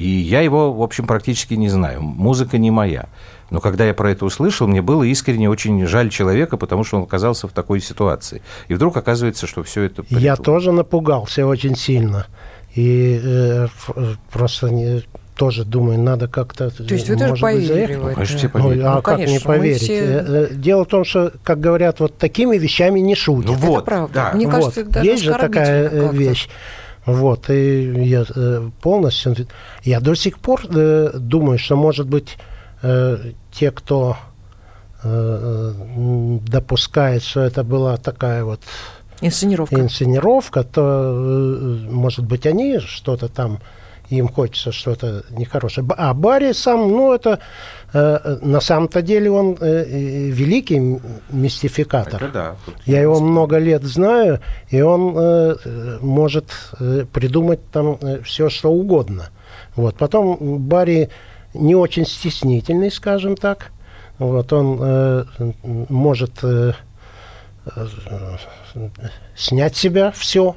И 0.00 0.08
я 0.08 0.40
его, 0.40 0.72
в 0.72 0.82
общем, 0.82 1.06
практически 1.06 1.52
не 1.52 1.68
знаю. 1.68 2.00
Музыка 2.00 2.56
не 2.56 2.70
моя. 2.70 3.10
Но 3.50 3.60
когда 3.60 3.84
я 3.84 3.92
про 3.92 4.10
это 4.10 4.24
услышал, 4.24 4.66
мне 4.66 4.80
было 4.80 5.02
искренне 5.02 5.50
очень 5.50 5.86
жаль 5.86 6.08
человека, 6.08 6.56
потому 6.56 6.84
что 6.84 6.96
он 6.96 7.02
оказался 7.02 7.48
в 7.48 7.52
такой 7.52 7.80
ситуации. 7.80 8.40
И 8.68 8.74
вдруг 8.74 8.96
оказывается, 8.96 9.46
что 9.46 9.62
все 9.62 9.82
это... 9.82 10.02
Я 10.08 10.36
тоже 10.36 10.72
напугался 10.72 11.46
очень 11.46 11.76
сильно. 11.76 12.26
И 12.74 13.20
э, 13.22 13.66
просто 14.32 14.70
не, 14.70 15.02
тоже 15.36 15.64
думаю, 15.64 16.00
надо 16.00 16.28
как-то... 16.28 16.70
То 16.70 16.94
есть 16.94 17.10
вы 17.10 17.16
тоже 17.16 17.42
поверили 17.42 17.82
это? 17.82 18.14
Конечно, 18.14 18.38
все 18.38 18.48
поверили. 18.48 18.82
Ну, 18.82 18.88
а 18.88 18.94
ну, 18.94 19.02
как 19.02 19.16
конечно, 19.16 19.32
не 19.32 19.38
поверить? 19.40 19.82
Все... 19.82 19.98
Э, 19.98 20.46
э, 20.50 20.54
дело 20.54 20.84
в 20.84 20.88
том, 20.88 21.04
что, 21.04 21.32
как 21.44 21.60
говорят, 21.60 22.00
вот 22.00 22.16
такими 22.16 22.56
вещами 22.56 23.00
не 23.00 23.14
шутят. 23.14 23.50
Ну, 23.50 23.54
вот, 23.56 23.76
это 23.76 23.84
правда. 23.84 24.14
Да. 24.14 24.32
Мне 24.32 24.46
вот. 24.46 24.54
кажется, 24.54 24.84
даже 24.84 25.06
Есть 25.06 25.24
же 25.24 25.34
такая 25.34 25.90
э, 25.90 26.12
вещь. 26.12 26.48
Вот, 27.06 27.50
и 27.50 28.04
я 28.04 28.24
полностью... 28.82 29.34
Я 29.82 30.00
до 30.00 30.14
сих 30.14 30.38
пор 30.38 30.66
думаю, 30.66 31.58
что, 31.58 31.76
может 31.76 32.06
быть, 32.06 32.36
те, 33.52 33.70
кто 33.70 34.16
допускает, 35.02 37.22
что 37.22 37.40
это 37.40 37.64
была 37.64 37.96
такая 37.96 38.44
вот 38.44 38.60
инсценировка, 39.22 39.80
инсценировка 39.80 40.62
то, 40.62 41.14
может 41.90 42.26
быть, 42.26 42.46
они 42.46 42.80
что-то 42.80 43.28
там 43.28 43.60
им 44.18 44.28
хочется 44.28 44.72
что-то 44.72 45.24
нехорошее. 45.30 45.86
А 45.96 46.12
Барри 46.14 46.52
сам, 46.52 46.88
ну, 46.88 47.12
это 47.12 47.38
э, 47.92 48.38
на 48.42 48.60
самом-то 48.60 49.02
деле 49.02 49.30
он 49.30 49.56
э, 49.60 49.84
великий 50.30 51.00
мистификатор. 51.30 52.22
Это 52.22 52.32
да. 52.32 52.56
Я 52.86 53.00
его 53.00 53.20
много 53.20 53.58
лет 53.58 53.84
знаю, 53.84 54.40
и 54.68 54.80
он 54.80 55.14
э, 55.16 55.98
может 56.00 56.46
э, 56.78 57.06
придумать 57.12 57.60
там 57.70 57.98
э, 58.00 58.20
все, 58.22 58.50
что 58.50 58.70
угодно. 58.70 59.30
Вот. 59.76 59.96
Потом 59.96 60.58
Барри 60.58 61.10
не 61.54 61.74
очень 61.74 62.06
стеснительный, 62.06 62.90
скажем 62.90 63.36
так. 63.36 63.70
Вот 64.18 64.52
он 64.52 64.78
э, 64.80 65.24
может 65.62 66.42
э, 66.42 66.72
э, 67.74 67.86
снять 69.36 69.76
себя 69.76 70.10
все, 70.10 70.56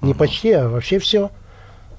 не 0.00 0.14
почти, 0.14 0.52
а 0.52 0.68
вообще 0.68 0.98
все. 0.98 1.30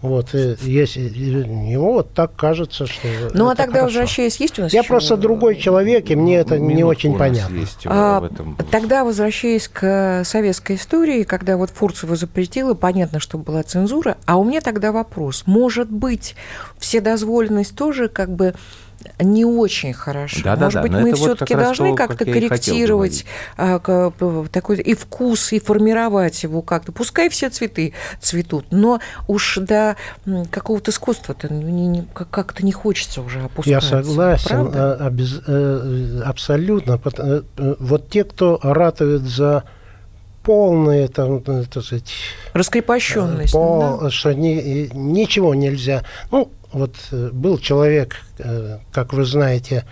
Вот, 0.04 0.36
и, 0.36 0.58
если 0.64 1.00
ему 1.00 1.94
вот 1.94 2.14
так 2.14 2.36
кажется, 2.36 2.86
что. 2.86 3.08
Ну, 3.34 3.50
а 3.50 3.56
тогда, 3.56 3.80
хорошо. 3.80 3.86
возвращаясь, 3.86 4.36
есть 4.36 4.60
у 4.60 4.64
нас. 4.64 4.74
Я 4.74 4.82
еще... 4.82 4.90
просто 4.90 5.16
другой 5.16 5.56
человек, 5.56 6.12
и 6.12 6.16
мне 6.18 6.36
это 6.36 6.60
не 6.60 6.84
очень 6.84 7.18
понятно. 7.18 7.56
Есть 7.56 7.84
а, 7.86 8.26
этом... 8.26 8.58
Тогда, 8.70 9.06
возвращаясь 9.06 9.70
к 9.70 10.24
советской 10.26 10.76
истории, 10.76 11.24
когда 11.24 11.56
вот 11.56 11.70
Фурцева 11.70 12.18
запретила, 12.18 12.74
понятно, 12.74 13.22
что 13.22 13.38
была 13.38 13.64
цензура. 13.64 14.18
А 14.26 14.38
у 14.38 14.44
меня 14.44 14.60
тогда 14.60 14.92
вопрос: 14.92 15.44
может 15.46 15.90
быть, 15.90 16.36
вседозволенность 16.78 17.74
тоже 17.74 18.10
как 18.10 18.30
бы 18.30 18.56
не 19.20 19.46
очень 19.46 19.94
хорошо. 19.94 20.42
Да, 20.44 20.56
Может 20.56 20.74
да, 20.74 20.82
быть, 20.82 20.92
мы 20.92 21.14
все-таки 21.14 21.54
вот 21.56 21.64
должны 21.64 21.96
как-то 21.96 22.26
как 22.26 22.34
корректировать 22.34 23.26
а, 23.58 23.80
такой 24.52 24.78
и 24.78 24.94
вкус, 24.96 25.54
и 25.54 25.60
формировать 25.60 26.44
его 26.44 26.62
как-то. 26.62 26.92
Пускай 26.92 27.30
все 27.30 27.50
цветы 27.50 27.94
цветут, 28.20 28.66
но 28.72 29.00
уж 29.28 29.58
до 29.62 29.96
какого-то 30.52 30.92
искусства-то 30.92 31.50
как-то 32.14 32.66
не 32.66 32.72
хочется 32.72 33.22
уже 33.22 33.42
опускаться. 33.42 33.98
Я 33.98 34.04
согласен, 34.04 34.72
а, 34.74 35.14
э, 35.48 36.22
абсолютно. 36.26 37.00
Э, 37.18 37.42
э, 37.58 37.76
вот 37.80 38.10
те, 38.10 38.24
кто 38.24 38.60
ратует 38.62 39.22
за 39.22 39.64
полные, 40.44 41.08
там, 41.08 41.42
так 41.42 41.84
сказать... 41.84 42.12
Раскрепощенность. 42.54 43.54
Пол, 43.54 44.00
да? 44.02 44.10
Что 44.10 44.34
ни, 44.34 44.90
ничего 44.94 45.56
нельзя. 45.56 46.04
Ну, 46.32 46.52
вот 46.74 46.96
э, 47.12 47.30
был 47.32 47.58
человек, 47.58 48.18
э, 48.40 48.80
как 48.92 49.14
вы 49.14 49.26
знаете, 49.26 49.86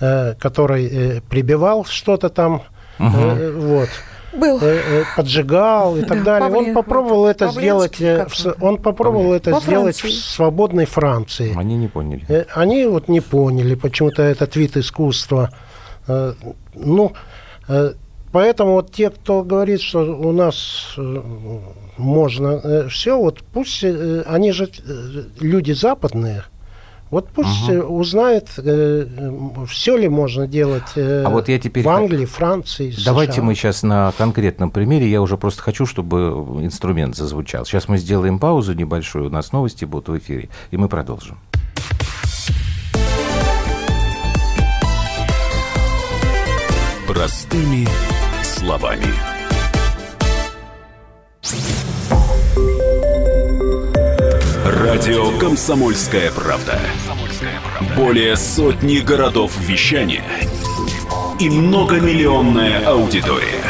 э, 0.00 0.34
который 0.34 1.22
прибивал 1.22 1.84
что-то 1.84 2.28
там, 2.28 2.62
угу. 2.98 3.52
вот. 3.56 3.88
Был. 4.32 4.60
поджигал 5.14 5.96
и 5.96 6.02
так 6.02 6.24
да, 6.24 6.40
далее. 6.40 6.50
Павле, 6.50 6.68
он 6.70 6.74
попробовал 6.74 7.26
это 7.28 7.50
сделать. 7.52 8.02
Он 8.60 8.78
попробовал 8.78 9.26
Павле. 9.26 9.36
это 9.36 9.50
Во 9.52 9.60
сделать 9.60 10.00
Франции. 10.00 10.18
в 10.18 10.24
свободной 10.24 10.86
Франции. 10.86 11.56
Они 11.56 11.76
не 11.76 11.86
поняли. 11.86 12.44
Они 12.52 12.84
вот 12.86 13.06
не 13.06 13.20
поняли, 13.20 13.76
почему-то 13.76 14.22
этот 14.22 14.56
вид 14.56 14.76
искусства. 14.76 15.50
Ну, 16.08 17.12
поэтому 18.34 18.72
вот 18.72 18.90
те, 18.90 19.10
кто 19.10 19.44
говорит, 19.44 19.80
что 19.80 20.00
у 20.00 20.32
нас 20.32 20.96
можно 21.96 22.60
э, 22.64 22.88
все, 22.88 23.16
вот 23.16 23.44
пусть 23.52 23.84
э, 23.84 24.24
они 24.26 24.50
же 24.50 24.64
э, 24.64 25.22
люди 25.38 25.70
западные, 25.70 26.42
вот 27.10 27.28
пусть 27.28 27.68
угу. 27.68 27.94
узнает, 27.94 28.48
все 29.68 29.96
ли 29.96 30.08
можно 30.08 30.48
делать 30.48 30.96
а 30.96 31.28
вот 31.28 31.48
я 31.48 31.60
теперь 31.60 31.84
в 31.84 31.88
Англии, 31.88 32.24
Франции, 32.24 32.90
США. 32.90 33.04
Давайте 33.12 33.40
мы 33.40 33.54
сейчас 33.54 33.84
на 33.84 34.12
конкретном 34.18 34.72
примере. 34.72 35.08
Я 35.08 35.22
уже 35.22 35.36
просто 35.36 35.62
хочу, 35.62 35.86
чтобы 35.86 36.16
инструмент 36.60 37.14
зазвучал. 37.14 37.64
Сейчас 37.64 37.86
мы 37.86 37.98
сделаем 37.98 38.40
паузу 38.40 38.72
небольшую. 38.72 39.26
У 39.28 39.30
нас 39.30 39.52
новости 39.52 39.84
будут 39.84 40.08
в 40.08 40.18
эфире, 40.18 40.48
и 40.72 40.76
мы 40.76 40.88
продолжим. 40.88 41.38
Простыми 47.06 47.86
словами. 48.64 49.12
Радио 54.64 55.38
«Комсомольская 55.38 56.30
правда». 56.30 56.80
Более 57.96 58.36
сотни 58.36 59.00
городов 59.00 59.52
вещания 59.58 60.24
и 61.38 61.50
многомиллионная 61.50 62.86
аудитория. 62.86 63.64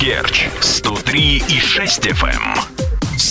Керчь 0.00 0.48
103 0.60 1.44
и 1.48 1.60
6 1.60 2.06
FM. 2.08 2.75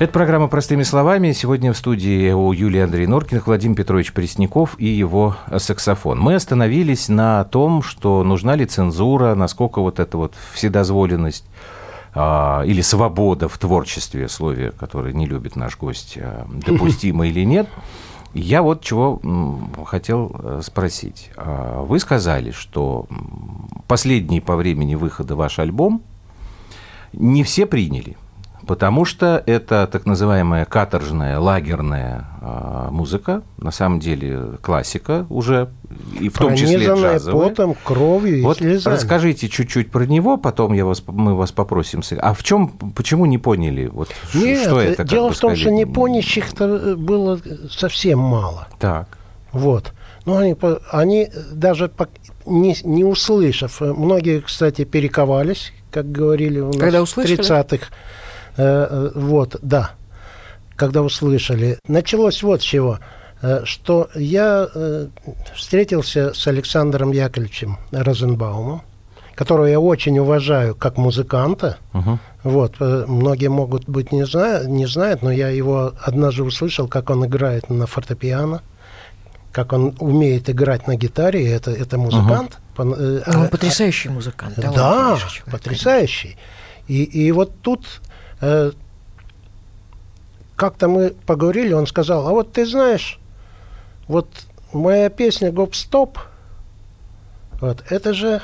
Это 0.00 0.14
программа 0.14 0.48
«Простыми 0.48 0.82
словами». 0.82 1.32
Сегодня 1.32 1.74
в 1.74 1.76
студии 1.76 2.32
у 2.32 2.52
Юлии 2.52 2.80
Андрей 2.80 3.06
Норкиных 3.06 3.46
Владимир 3.46 3.76
Петрович 3.76 4.14
Пресняков 4.14 4.74
и 4.78 4.86
его 4.86 5.36
саксофон. 5.58 6.18
Мы 6.18 6.36
остановились 6.36 7.10
на 7.10 7.44
том, 7.44 7.82
что 7.82 8.24
нужна 8.24 8.56
ли 8.56 8.64
цензура, 8.64 9.34
насколько 9.34 9.82
вот 9.82 10.00
эта 10.00 10.16
вот 10.16 10.32
вседозволенность 10.54 11.44
а, 12.14 12.62
или 12.64 12.80
свобода 12.80 13.46
в 13.46 13.58
творчестве, 13.58 14.30
слове, 14.30 14.70
которое 14.70 15.12
не 15.12 15.26
любит 15.26 15.54
наш 15.54 15.76
гость, 15.76 16.16
а, 16.22 16.46
допустима 16.48 17.26
или 17.26 17.44
нет. 17.44 17.68
Я 18.32 18.62
вот 18.62 18.80
чего 18.82 19.20
хотел 19.84 20.34
э, 20.38 20.60
спросить. 20.64 21.30
А, 21.36 21.82
вы 21.82 21.98
сказали, 21.98 22.52
что 22.52 23.06
последний 23.86 24.40
по 24.40 24.56
времени 24.56 24.94
выхода 24.94 25.36
ваш 25.36 25.58
альбом– 25.58 26.00
не 27.12 27.42
все 27.44 27.66
приняли. 27.66 28.16
Потому 28.70 29.04
что 29.04 29.42
это 29.46 29.88
так 29.90 30.06
называемая 30.06 30.64
каторжная, 30.64 31.40
лагерная 31.40 32.28
а, 32.40 32.88
музыка, 32.92 33.42
на 33.58 33.72
самом 33.72 33.98
деле 33.98 34.58
классика 34.62 35.26
уже, 35.28 35.70
и 36.20 36.28
в 36.28 36.38
том 36.38 36.54
числе 36.54 36.86
джазовая. 36.86 37.48
потом, 37.48 37.74
кровью 37.82 38.38
и 38.38 38.42
Вот 38.42 38.58
слезами. 38.58 38.94
расскажите 38.94 39.48
чуть-чуть 39.48 39.90
про 39.90 40.06
него, 40.06 40.36
потом 40.36 40.72
я 40.72 40.84
вас, 40.86 41.02
мы 41.08 41.34
вас 41.34 41.50
попросим. 41.50 42.00
А 42.20 42.32
в 42.32 42.44
чем, 42.44 42.68
почему 42.68 43.26
не 43.26 43.38
поняли? 43.38 43.86
Вот 43.92 44.10
Нет, 44.34 44.60
что 44.68 44.80
это? 44.80 45.02
дело 45.02 45.32
в 45.32 45.38
том, 45.40 45.50
сказать? 45.50 45.58
что 45.58 45.70
непонящих-то 45.70 46.94
было 46.96 47.40
совсем 47.72 48.20
мало. 48.20 48.68
Так. 48.78 49.18
Вот. 49.50 49.92
Ну, 50.26 50.36
они, 50.36 50.54
они 50.92 51.28
даже 51.50 51.88
по- 51.88 52.06
не, 52.46 52.76
не 52.84 53.02
услышав, 53.02 53.82
э, 53.82 53.92
многие, 53.92 54.40
кстати, 54.42 54.84
перековались, 54.84 55.72
как 55.90 56.12
говорили 56.12 56.60
у 56.60 56.66
нас 56.68 56.76
Когда 56.76 57.00
в 57.00 57.02
услышали? 57.02 57.36
30-х. 57.40 57.88
Э, 58.56 58.86
э, 58.90 59.10
вот, 59.14 59.56
да. 59.62 59.92
Когда 60.76 61.02
услышали. 61.02 61.78
Началось 61.88 62.42
вот 62.42 62.60
с 62.62 62.64
чего. 62.64 62.98
Э, 63.42 63.62
Что 63.64 64.08
я 64.14 64.68
э, 64.74 65.06
встретился 65.54 66.32
с 66.34 66.46
Александром 66.46 67.12
Яковлевичем 67.12 67.78
Розенбаумом, 67.90 68.82
которого 69.34 69.66
я 69.66 69.80
очень 69.80 70.18
уважаю 70.18 70.74
как 70.74 70.96
музыканта. 70.98 71.76
Мгм. 71.92 72.18
Вот, 72.44 72.74
э, 72.80 73.04
многие 73.06 73.48
могут 73.48 73.88
быть 73.88 74.12
не, 74.12 74.24
зна- 74.26 74.64
не 74.64 74.86
знают, 74.86 75.22
но 75.22 75.30
я 75.30 75.48
его 75.48 75.92
однажды 76.02 76.42
услышал, 76.42 76.88
как 76.88 77.10
он 77.10 77.24
играет 77.26 77.68
на 77.70 77.86
фортепиано, 77.86 78.62
как 79.52 79.72
он 79.72 79.94
умеет 79.98 80.48
играть 80.48 80.86
на 80.86 80.96
гитаре, 80.96 81.46
это, 81.50 81.70
это 81.70 81.98
музыкант. 81.98 82.58
Э, 82.78 82.82
Ну, 83.26 83.40
он 83.40 83.48
потрясающий 83.48 84.08
музыкант. 84.08 84.54
да, 84.56 84.72
человек, 85.18 85.44
потрясающий. 85.50 86.36
И, 86.88 87.02
и 87.04 87.30
вот 87.32 87.60
тут 87.62 88.00
как-то 90.56 90.88
мы 90.88 91.10
поговорили, 91.26 91.72
он 91.72 91.86
сказал, 91.86 92.26
а 92.28 92.30
вот 92.32 92.52
ты 92.52 92.66
знаешь, 92.66 93.18
вот 94.08 94.28
моя 94.72 95.08
песня 95.08 95.50
«Гоп-стоп», 95.52 96.18
вот, 97.60 97.82
это 97.90 98.14
же, 98.14 98.42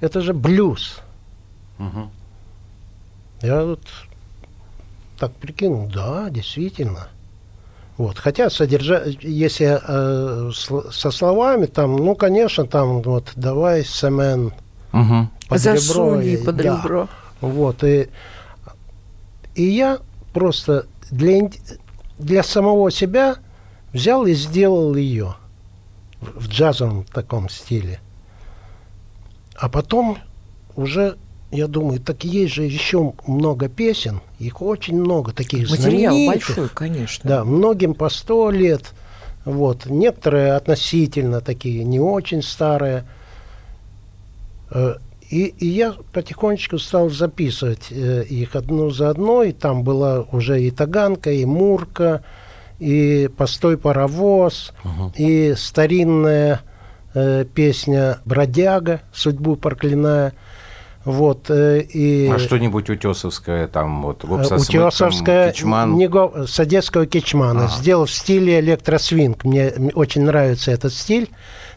это 0.00 0.20
же 0.20 0.32
блюз. 0.32 1.00
Мгм. 1.78 2.10
Я 3.42 3.64
вот 3.64 3.80
так 5.18 5.32
прикинул, 5.32 5.88
да, 5.92 6.28
действительно. 6.30 7.08
Вот. 7.98 8.18
Хотя 8.18 8.50
содержа... 8.50 9.04
если 9.20 9.80
э, 9.82 10.50
сл- 10.50 10.92
со 10.92 11.10
словами, 11.10 11.66
там, 11.66 11.96
ну, 11.96 12.14
конечно, 12.14 12.66
там 12.66 13.02
вот 13.02 13.32
давай 13.36 13.84
семен 13.84 14.52
Мгм. 14.92 15.30
под 15.48 15.60
Засунь 15.60 16.20
ребро. 16.20 16.20
и- 16.20 16.36
под 16.44 16.56
да. 16.56 16.62
ребро. 16.62 17.08
Вот. 17.40 17.82
И, 17.84 18.08
и 19.56 19.64
я 19.64 19.98
просто 20.32 20.86
для, 21.10 21.50
для 22.18 22.42
самого 22.42 22.90
себя 22.90 23.36
взял 23.92 24.26
и 24.26 24.34
сделал 24.34 24.94
ее 24.94 25.34
в, 26.20 26.44
в 26.44 26.48
джазовом 26.48 27.04
таком 27.04 27.48
стиле. 27.48 28.00
А 29.56 29.70
потом 29.70 30.18
уже 30.76 31.16
я 31.50 31.68
думаю, 31.68 32.00
так 32.00 32.24
есть 32.24 32.54
же 32.54 32.64
еще 32.64 33.14
много 33.26 33.68
песен, 33.68 34.20
их 34.38 34.60
очень 34.60 35.00
много 35.00 35.32
таких 35.32 35.70
Материал 35.70 36.12
знаменитых. 36.12 36.48
большой, 36.48 36.68
конечно. 36.68 37.28
Да, 37.28 37.44
многим 37.44 37.94
по 37.94 38.10
сто 38.10 38.50
лет. 38.50 38.92
Вот. 39.46 39.86
Некоторые 39.86 40.52
относительно 40.54 41.40
такие, 41.40 41.84
не 41.84 42.00
очень 42.00 42.42
старые. 42.42 43.06
Э, 45.30 45.34
И, 45.34 45.44
и 45.58 45.66
я 45.66 45.94
потихонечку 46.12 46.78
стал 46.78 47.10
записывать 47.10 47.88
э, 47.90 48.24
их 48.24 48.54
одну 48.56 48.90
за 48.90 49.10
одной. 49.10 49.52
Там 49.52 49.82
была 49.82 50.22
уже 50.32 50.62
и 50.62 50.70
Таганка, 50.70 51.30
и 51.30 51.44
Мурка, 51.44 52.22
и 52.78 53.28
Постой 53.36 53.76
паровоз, 53.78 54.72
и 55.16 55.54
старинная 55.56 56.60
э, 57.14 57.44
песня 57.54 58.18
Бродяга, 58.24 59.00
судьбу 59.12 59.56
проклиная. 59.56 60.32
Вот, 61.04 61.50
э, 61.50 61.82
и 61.82 62.28
А 62.34 62.38
что-нибудь 62.38 62.90
утесовское, 62.90 63.68
там 63.68 64.02
вот 64.02 64.24
Э, 64.24 64.26
гоп 64.26 64.44
со 64.44 64.58
смыком, 64.58 64.88
Утесовская, 64.88 65.52
Кичман? 65.52 65.94
не 65.94 66.08
го- 66.08 66.46
с 66.48 66.58
одесского 66.58 67.06
Кичмана. 67.06 67.66
А. 67.66 67.68
Сделал 67.68 68.06
в 68.06 68.10
стиле 68.10 68.58
электросвинг. 68.58 69.44
Мне 69.44 69.72
очень 69.94 70.22
нравится 70.22 70.72
этот 70.72 70.92
стиль, 70.92 71.30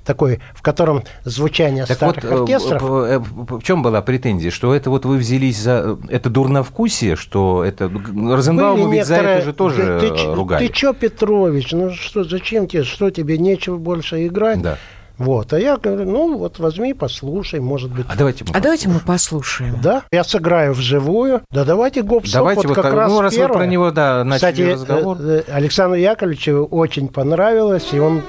такой, 0.06 0.40
в 0.54 0.62
котором 0.62 1.04
звучание 1.24 1.86
Так 1.86 1.98
старых 1.98 2.24
вот, 2.24 2.32
э, 2.32 2.42
оркестров. 2.42 2.82
п- 2.82 3.56
в 3.58 3.64
чем 3.64 3.84
была 3.84 4.02
претензия? 4.02 4.52
Что 4.52 4.74
это 4.74 4.90
вот 4.90 5.06
вы 5.06 5.18
взялись 5.18 5.60
за... 5.60 5.98
Это 6.10 6.30
дурновкусие, 6.30 7.16
что 7.16 7.64
это... 7.64 7.90
Розенбауму 7.90 8.88
Были 8.88 8.98
ведь 8.98 9.08
за 9.08 9.16
это 9.16 9.46
же 9.46 9.54
тоже 9.54 10.00
ты, 10.00 10.08
э, 10.08 10.18
ч- 10.18 10.34
ругали. 10.34 10.68
Ты 10.68 10.74
чё, 10.74 10.94
Петрович, 10.94 11.72
ну 11.72 11.92
что, 11.92 12.24
зачем 12.24 12.68
тебе, 12.68 12.84
что 12.84 13.10
тебе, 13.10 13.38
нечего 13.38 13.78
больше 13.78 14.28
играть? 14.28 14.62
Да. 14.62 14.78
Вот, 15.18 15.52
а 15.52 15.60
я 15.60 15.76
говорю, 15.76 16.10
ну 16.10 16.38
вот 16.38 16.60
возьми, 16.60 16.94
послушай, 16.94 17.60
может 17.60 17.92
быть. 17.92 18.06
А 18.08 18.16
давайте 18.16 18.46
мы 18.46 18.52
А 18.54 18.62
давайте 18.62 18.88
мы 18.88 19.00
послушаем. 19.02 19.78
Да, 19.84 20.04
я 20.14 20.24
сыграю 20.24 20.72
вживую. 20.74 21.42
Да 21.52 21.66
давайте 21.66 22.04
гоп 22.04 22.24
Давайте 22.32 22.60
вот 22.62 22.68
вот, 22.68 22.76
как 22.76 22.86
так, 22.86 22.94
раз 22.94 23.12
ну, 23.12 23.20
раз 23.20 23.34
вы 23.34 23.40
первое. 23.40 23.58
про 23.58 23.66
него, 23.66 23.92
да, 23.92 24.24
начали 24.24 24.52
Кстати, 24.52 24.62
разговор. 24.72 25.18
э, 25.20 25.44
э, 25.46 25.52
Александру 25.52 26.00
Яковлевичу 26.00 26.64
очень 26.72 27.10
понравилось, 27.10 27.90
и 27.92 28.00
он 28.00 28.22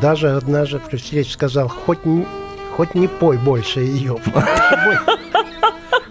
даже 0.00 0.30
однажды 0.30 0.78
при 0.78 0.96
встрече 0.96 1.32
сказал, 1.32 1.68
хоть 1.68 2.04
не, 2.04 2.26
хоть 2.76 2.94
не 2.94 3.08
пой 3.08 3.36
больше 3.38 3.80
ее. 3.80 4.18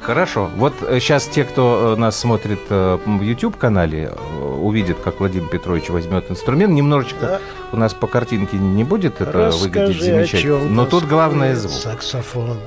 Хорошо. 0.01 0.49
Вот 0.55 0.73
сейчас 0.79 1.27
те, 1.27 1.43
кто 1.43 1.93
э, 1.95 1.99
нас 1.99 2.17
смотрит 2.17 2.61
э, 2.69 2.97
в 3.05 3.21
YouTube-канале, 3.21 4.11
э, 4.11 4.43
увидят, 4.43 4.97
как 5.03 5.19
Владимир 5.19 5.47
Петрович 5.49 5.89
возьмет 5.89 6.31
инструмент. 6.31 6.73
Немножечко 6.73 7.19
Да. 7.21 7.39
у 7.71 7.77
нас 7.77 7.93
по 7.93 8.07
картинке 8.07 8.57
не 8.57 8.83
будет 8.83 9.21
это 9.21 9.51
выглядеть 9.51 9.97
Расскажи, 9.97 10.11
о 10.11 10.15
замечательно. 10.15 10.65
Но 10.65 10.85
тут 10.87 11.03
главное 11.05 11.55
звук. 11.55 11.73
Саксофон. 11.73 12.57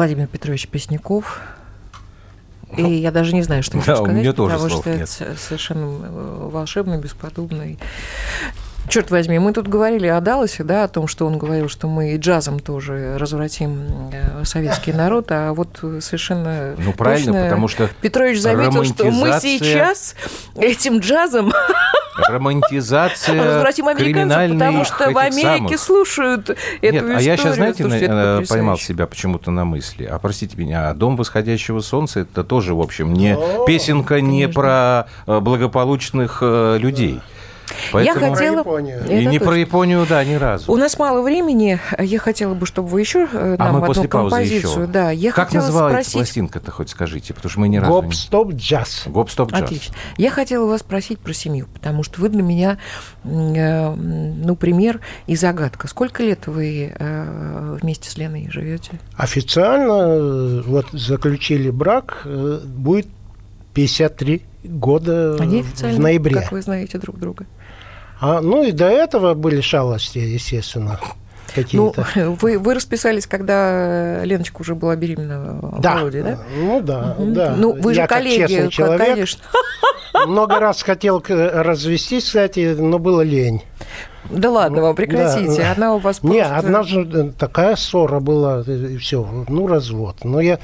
Владимир 0.00 0.28
Петрович 0.28 0.66
Пресняков. 0.66 1.42
И 2.74 2.82
я 2.82 3.10
даже 3.10 3.34
не 3.34 3.42
знаю, 3.42 3.62
что 3.62 3.74
Да, 3.74 3.80
еще 3.80 3.92
у 3.92 3.96
сказать, 3.96 4.16
меня 4.16 4.32
тоже 4.32 4.54
потому 4.54 4.70
слов 4.70 4.82
что 4.82 4.90
нет. 4.96 5.16
это 5.20 5.36
совершенно 5.38 5.84
э, 6.06 6.48
волшебно, 6.50 6.96
бесподобно. 6.96 7.72
И 7.72 7.76
Черт 8.90 9.08
возьми, 9.12 9.38
мы 9.38 9.52
тут 9.52 9.68
говорили 9.68 10.08
о 10.08 10.20
Далласе, 10.20 10.64
да, 10.64 10.82
о 10.82 10.88
том, 10.88 11.06
что 11.06 11.24
он 11.24 11.38
говорил, 11.38 11.68
что 11.68 11.86
мы 11.86 12.14
и 12.14 12.16
джазом 12.16 12.58
тоже 12.58 13.16
развратим 13.18 13.84
э, 14.12 14.44
советский 14.44 14.92
народ, 14.92 15.26
а 15.30 15.52
вот 15.52 15.78
совершенно 16.00 16.74
Ну, 16.76 16.92
правильно, 16.92 17.26
точно 17.32 17.44
потому 17.44 17.68
что 17.68 17.88
Петрович 18.00 18.40
заметил, 18.40 18.82
что 18.84 19.04
мы 19.04 19.28
романтизация- 19.28 19.58
сейчас 19.58 20.14
этим 20.56 20.98
джазом 20.98 21.52
Романтизация 22.28 23.42
развратим 23.44 23.86
американцев, 23.86 24.52
потому 24.58 24.84
что 24.84 25.10
в 25.12 25.16
Америке 25.18 25.42
самых. 25.78 25.80
слушают 25.80 26.50
эту 26.50 26.58
Нет, 26.82 26.94
историю. 26.96 27.16
а 27.16 27.20
я 27.22 27.36
сейчас, 27.36 27.54
знаете, 27.54 27.86
на- 27.86 27.94
э, 28.40 28.44
поймал 28.48 28.76
себя 28.76 29.06
почему-то 29.06 29.52
на 29.52 29.64
мысли. 29.64 30.04
А 30.04 30.18
простите 30.18 30.56
меня, 30.56 30.90
а 30.90 30.94
«Дом 30.94 31.16
восходящего 31.16 31.78
солнца» 31.80 32.20
это 32.20 32.42
тоже, 32.42 32.74
в 32.74 32.80
общем, 32.80 33.14
не 33.14 33.36
О, 33.36 33.64
песенка 33.66 34.20
не 34.20 34.42
конечно. 34.46 34.52
про 34.60 35.06
э, 35.28 35.38
благополучных 35.40 36.42
людей. 36.42 37.20
Поэтому- 37.92 38.24
Я 38.26 38.30
хотела... 38.30 38.62
Про 38.62 38.78
Японию. 38.78 39.00
И 39.08 39.26
не 39.26 39.38
точно. 39.38 39.46
про 39.46 39.56
Японию, 39.58 40.06
да, 40.08 40.24
ни 40.24 40.34
разу. 40.34 40.72
У 40.72 40.76
нас 40.76 40.98
мало 40.98 41.22
времени. 41.22 41.80
Я 41.98 42.18
хотела 42.18 42.54
бы, 42.54 42.66
чтобы 42.66 42.88
вы 42.88 43.00
еще 43.00 43.26
э, 43.32 43.56
А 43.58 43.64
нам 43.64 43.72
мы 43.72 43.78
одну 43.78 43.86
после 43.86 44.08
паузы 44.08 44.30
композицию. 44.30 44.70
еще. 44.82 44.86
Да, 44.86 45.10
я 45.10 45.32
как 45.32 45.46
хотела 45.48 45.62
называется 45.66 46.10
спросить. 46.10 46.12
пластинка-то, 46.14 46.70
хоть 46.70 46.90
скажите, 46.90 47.34
потому 47.34 47.50
что 47.50 47.60
мы 47.60 47.68
ни 47.68 47.76
разу 47.78 47.92
Гоп, 47.92 48.04
не... 48.06 48.12
стоп, 48.12 48.52
джаз. 48.54 49.02
Гоп-стоп 49.06 49.52
джаз. 49.52 49.62
Отлично. 49.62 49.94
Я 50.16 50.30
хотела 50.30 50.66
вас 50.66 50.80
спросить 50.80 51.18
про 51.18 51.32
семью, 51.32 51.66
потому 51.72 52.02
что 52.02 52.20
вы 52.20 52.28
для 52.28 52.42
меня, 52.42 52.78
э, 53.24 53.94
ну, 53.94 54.56
пример 54.56 55.00
и 55.26 55.36
загадка. 55.36 55.88
Сколько 55.88 56.22
лет 56.22 56.46
вы 56.46 56.92
э, 56.98 57.78
вместе 57.80 58.10
с 58.10 58.16
Леной 58.16 58.48
живете? 58.50 58.92
Официально 59.16 60.62
вот 60.62 60.86
заключили 60.92 61.70
брак, 61.70 62.26
будет 62.64 63.06
53 63.74 64.42
года 64.64 65.36
А 65.38 65.44
неофициально, 65.44 65.96
в 65.96 66.00
ноябре. 66.00 66.34
как 66.34 66.52
вы 66.52 66.60
знаете 66.62 66.98
друг 66.98 67.18
друга? 67.18 67.46
А, 68.20 68.40
ну 68.40 68.62
и 68.62 68.72
до 68.72 68.86
этого 68.88 69.34
были 69.34 69.60
шалости, 69.60 70.18
естественно, 70.18 71.00
Ну, 71.72 71.92
какие-то. 71.92 72.06
вы, 72.40 72.58
вы 72.58 72.74
расписались, 72.74 73.26
когда 73.26 74.22
Леночка 74.24 74.60
уже 74.60 74.74
была 74.74 74.94
беременна 74.96 75.58
да, 75.80 75.96
Володей, 75.96 76.22
да? 76.22 76.38
ну 76.58 76.80
да, 76.82 77.14
Мгм. 77.18 77.34
да. 77.34 77.54
Ну, 77.56 77.72
вы 77.72 77.94
же 77.94 78.00
Я 78.00 78.06
как 78.06 78.18
коллеги, 78.18 78.40
честный 78.40 78.62
как- 78.64 78.72
человек, 78.72 79.06
конечно. 79.06 79.42
много 80.26 80.60
раз 80.60 80.82
хотел 80.82 81.24
развестись, 81.28 82.24
кстати, 82.24 82.74
но 82.78 82.98
было 82.98 83.22
лень. 83.22 83.62
Да 84.28 84.50
ладно 84.50 84.82
вам, 84.82 84.94
прекратите. 84.94 85.62
Да. 85.62 85.72
Она 85.76 85.94
у 85.94 85.98
вас 85.98 86.22
Не, 86.22 86.40
просто... 86.40 86.56
однажды 86.56 87.00
э, 87.18 87.32
такая 87.38 87.74
ссора 87.74 88.20
была, 88.20 88.60
и 88.60 88.96
все, 88.98 89.26
ну, 89.48 89.66
развод. 89.66 90.18
Но 90.24 90.40
я, 90.40 90.58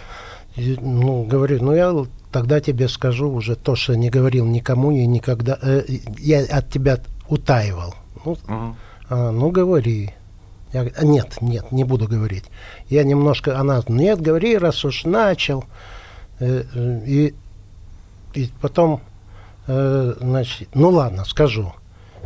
ну, 0.56 1.24
говорю, 1.24 1.62
ну, 1.64 1.74
я 1.74 1.92
тогда 2.30 2.60
тебе 2.60 2.86
скажу 2.88 3.30
уже 3.30 3.56
то, 3.56 3.74
что 3.74 3.96
не 3.96 4.10
говорил 4.10 4.44
никому 4.44 4.90
и 4.92 5.06
никогда. 5.06 5.58
э, 5.62 5.82
я 6.18 6.40
от 6.44 6.68
тебя 6.70 6.98
утаивал. 7.28 7.94
Ну, 8.24 8.36
Мгм. 8.46 8.76
а, 9.08 9.30
ну, 9.30 9.50
говори. 9.50 10.12
Я 10.72 10.82
«А, 10.96 11.04
нет, 11.04 11.38
нет, 11.40 11.70
не 11.72 11.84
буду 11.84 12.06
говорить. 12.08 12.44
Я 12.88 13.04
немножко, 13.04 13.58
она, 13.58 13.82
нет, 13.88 14.20
говори, 14.20 14.58
раз 14.58 14.84
уж 14.84 15.04
начал. 15.04 15.64
Э, 16.40 16.64
э, 16.74 17.00
И, 17.06 17.34
и 18.34 18.50
потом, 18.60 19.00
э, 19.68 20.14
значит, 20.20 20.68
ну 20.74 20.90
ладно, 20.90 21.24
скажу. 21.24 21.72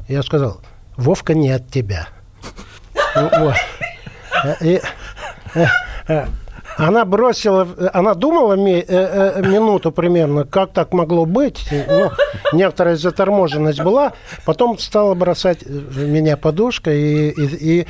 Я 0.08 0.22
сказал, 0.22 0.60
Вовка 0.96 1.34
не 1.34 1.50
от 1.50 1.68
тебя. 1.70 2.08
Ну, 3.16 3.28
вот. 3.40 3.54
Э, 6.78 6.82
и, 6.82 6.84
э, 6.84 6.84
э, 6.84 6.88
Она 6.88 7.04
бросила, 7.04 7.68
она 7.92 8.14
думала 8.14 8.54
ми- 8.54 8.84
э, 8.86 9.32
э, 9.36 9.42
минуту 9.46 9.92
примерно, 9.92 10.44
как 10.44 10.72
так 10.72 10.92
могло 10.92 11.24
быть. 11.26 11.66
Ну, 11.88 12.10
некоторая 12.52 12.96
заторможенность 12.96 13.82
была. 13.82 14.12
Потом 14.44 14.78
стала 14.78 15.14
бросать 15.14 15.62
в 15.62 16.06
меня 16.08 16.36
подушкой 16.36 17.00
и, 17.00 17.30
и, 17.30 17.80
и 17.80 17.86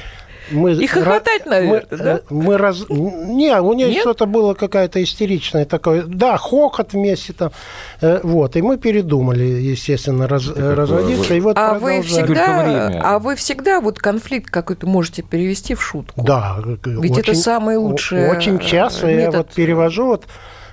мы 0.50 0.72
И 0.72 0.86
хохотать, 0.86 1.42
ра- 1.46 1.48
наверное, 1.50 1.86
мы, 1.90 1.96
да? 1.98 2.16
э, 2.16 2.20
мы 2.30 2.56
раз... 2.58 2.84
Не, 2.88 3.60
у 3.60 3.72
нее 3.72 3.88
Нет? 3.90 4.00
что-то 4.00 4.26
было 4.26 4.54
какая-то 4.54 5.02
истеричное 5.02 5.64
такое. 5.64 6.02
Да, 6.06 6.36
хохот 6.36 6.92
вместе 6.92 7.32
там. 7.32 7.52
Э, 8.00 8.20
Вот, 8.22 8.56
и 8.56 8.62
мы 8.62 8.76
передумали, 8.78 9.44
естественно, 9.44 10.26
раз- 10.28 10.48
разводиться. 10.56 11.34
И 11.34 11.40
вот 11.40 11.56
А 11.58 11.74
вы 11.74 12.02
всегда, 12.02 12.90
а 13.02 13.18
вы 13.18 13.36
всегда 13.36 13.80
вот 13.80 13.98
конфликт 13.98 14.50
какой-то 14.50 14.86
можете 14.86 15.22
перевести 15.22 15.74
в 15.74 15.82
шутку. 15.82 16.22
Да. 16.22 16.58
Ведь 16.84 17.18
это 17.18 17.34
самый 17.34 17.76
лучший, 17.76 18.30
Очень 18.30 18.56
э, 18.56 18.64
часто 18.64 19.08
я 19.08 19.16
метод. 19.16 19.36
вот 19.36 19.50
перевожу 19.52 20.06
вот 20.06 20.24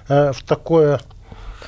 в 0.09 0.35
такое... 0.47 0.99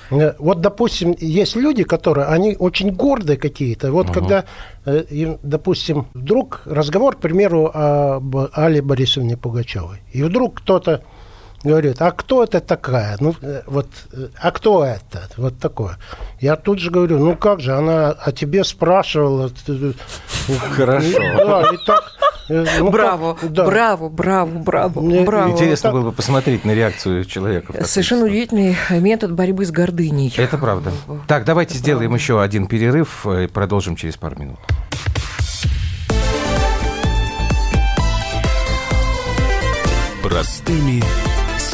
э, 0.09 0.33
Вот, 0.39 0.61
допустим, 0.61 1.15
есть 1.19 1.55
люди, 1.55 1.83
которые, 1.83 2.27
они 2.27 2.55
очень 2.59 2.91
гордые 2.91 3.37
какие-то. 3.37 3.91
Вот 3.91 4.11
когда, 4.11 4.45
э, 4.85 5.03
им, 5.09 5.39
допустим, 5.43 6.07
вдруг 6.13 6.61
разговор, 6.65 7.15
к 7.15 7.19
примеру, 7.19 7.71
об 7.73 8.35
Алле 8.53 8.81
Борисовне 8.81 9.37
Пугачевой. 9.37 10.01
И 10.11 10.23
вдруг 10.23 10.61
кто-то 10.61 11.03
говорит, 11.63 12.01
а 12.01 12.11
кто 12.11 12.43
это 12.43 12.59
такая? 12.61 13.17
Ну, 13.19 13.35
э, 13.41 13.61
вот, 13.67 13.87
э, 14.13 14.27
а 14.39 14.51
кто 14.51 14.83
это? 14.85 15.23
Вот 15.37 15.57
такое. 15.59 15.97
Я 16.39 16.55
тут 16.55 16.79
же 16.79 16.89
говорю, 16.91 17.19
ну 17.19 17.35
как 17.35 17.59
же, 17.59 17.73
она 17.75 18.11
о 18.11 18.31
тебе 18.31 18.63
спрашивала. 18.63 19.51
Хорошо. 20.75 21.19
Да, 21.19 21.61
и 21.73 21.77
так, 21.85 22.03
э, 22.49 22.65
ну, 22.79 22.89
браво, 22.91 23.33
как- 23.35 23.51
да. 23.51 23.65
браво, 23.65 24.09
браво, 24.09 24.49
браво, 24.59 25.01
Мне 25.01 25.21
браво. 25.21 25.51
Интересно 25.51 25.89
так- 25.89 25.93
было 25.93 26.03
бы 26.09 26.11
посмотреть 26.13 26.63
на 26.65 26.71
реакцию 26.73 27.25
человека. 27.25 27.85
Совершенно 27.85 28.25
удивительный 28.25 28.77
метод 28.89 29.33
борьбы 29.33 29.65
с 29.65 29.71
гордыней. 29.71 30.33
Это 30.37 30.57
правда. 30.57 30.91
Так, 31.27 31.43
давайте 31.45 31.77
сделаем 31.77 32.13
еще 32.13 32.41
один 32.41 32.67
перерыв 32.67 33.27
и 33.27 33.47
продолжим 33.47 33.95
через 33.95 34.15
пару 34.17 34.39
минут. 34.39 34.59
Простыми 40.23 41.01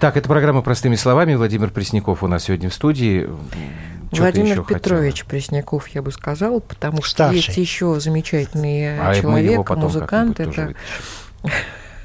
Так, 0.00 0.16
это 0.16 0.28
программа 0.28 0.62
«Простыми 0.62 0.94
словами». 0.94 1.34
Владимир 1.34 1.70
Пресняков 1.70 2.22
у 2.22 2.28
нас 2.28 2.44
сегодня 2.44 2.70
в 2.70 2.74
студии. 2.74 3.22
Чё 3.22 4.16
ты 4.16 4.20
Владимир 4.22 4.52
еще 4.52 4.62
хотела? 4.62 4.78
Петрович 4.78 5.24
Пресняков, 5.24 5.88
я 5.88 6.02
бы 6.02 6.12
сказал, 6.12 6.60
потому 6.60 7.02
что 7.02 7.10
Старший. 7.10 7.36
есть 7.38 7.56
еще 7.56 7.98
замечательный 7.98 8.96
А 8.96 9.12
человек, 9.16 9.68
музыкант, 9.70 10.38
это 10.38 10.74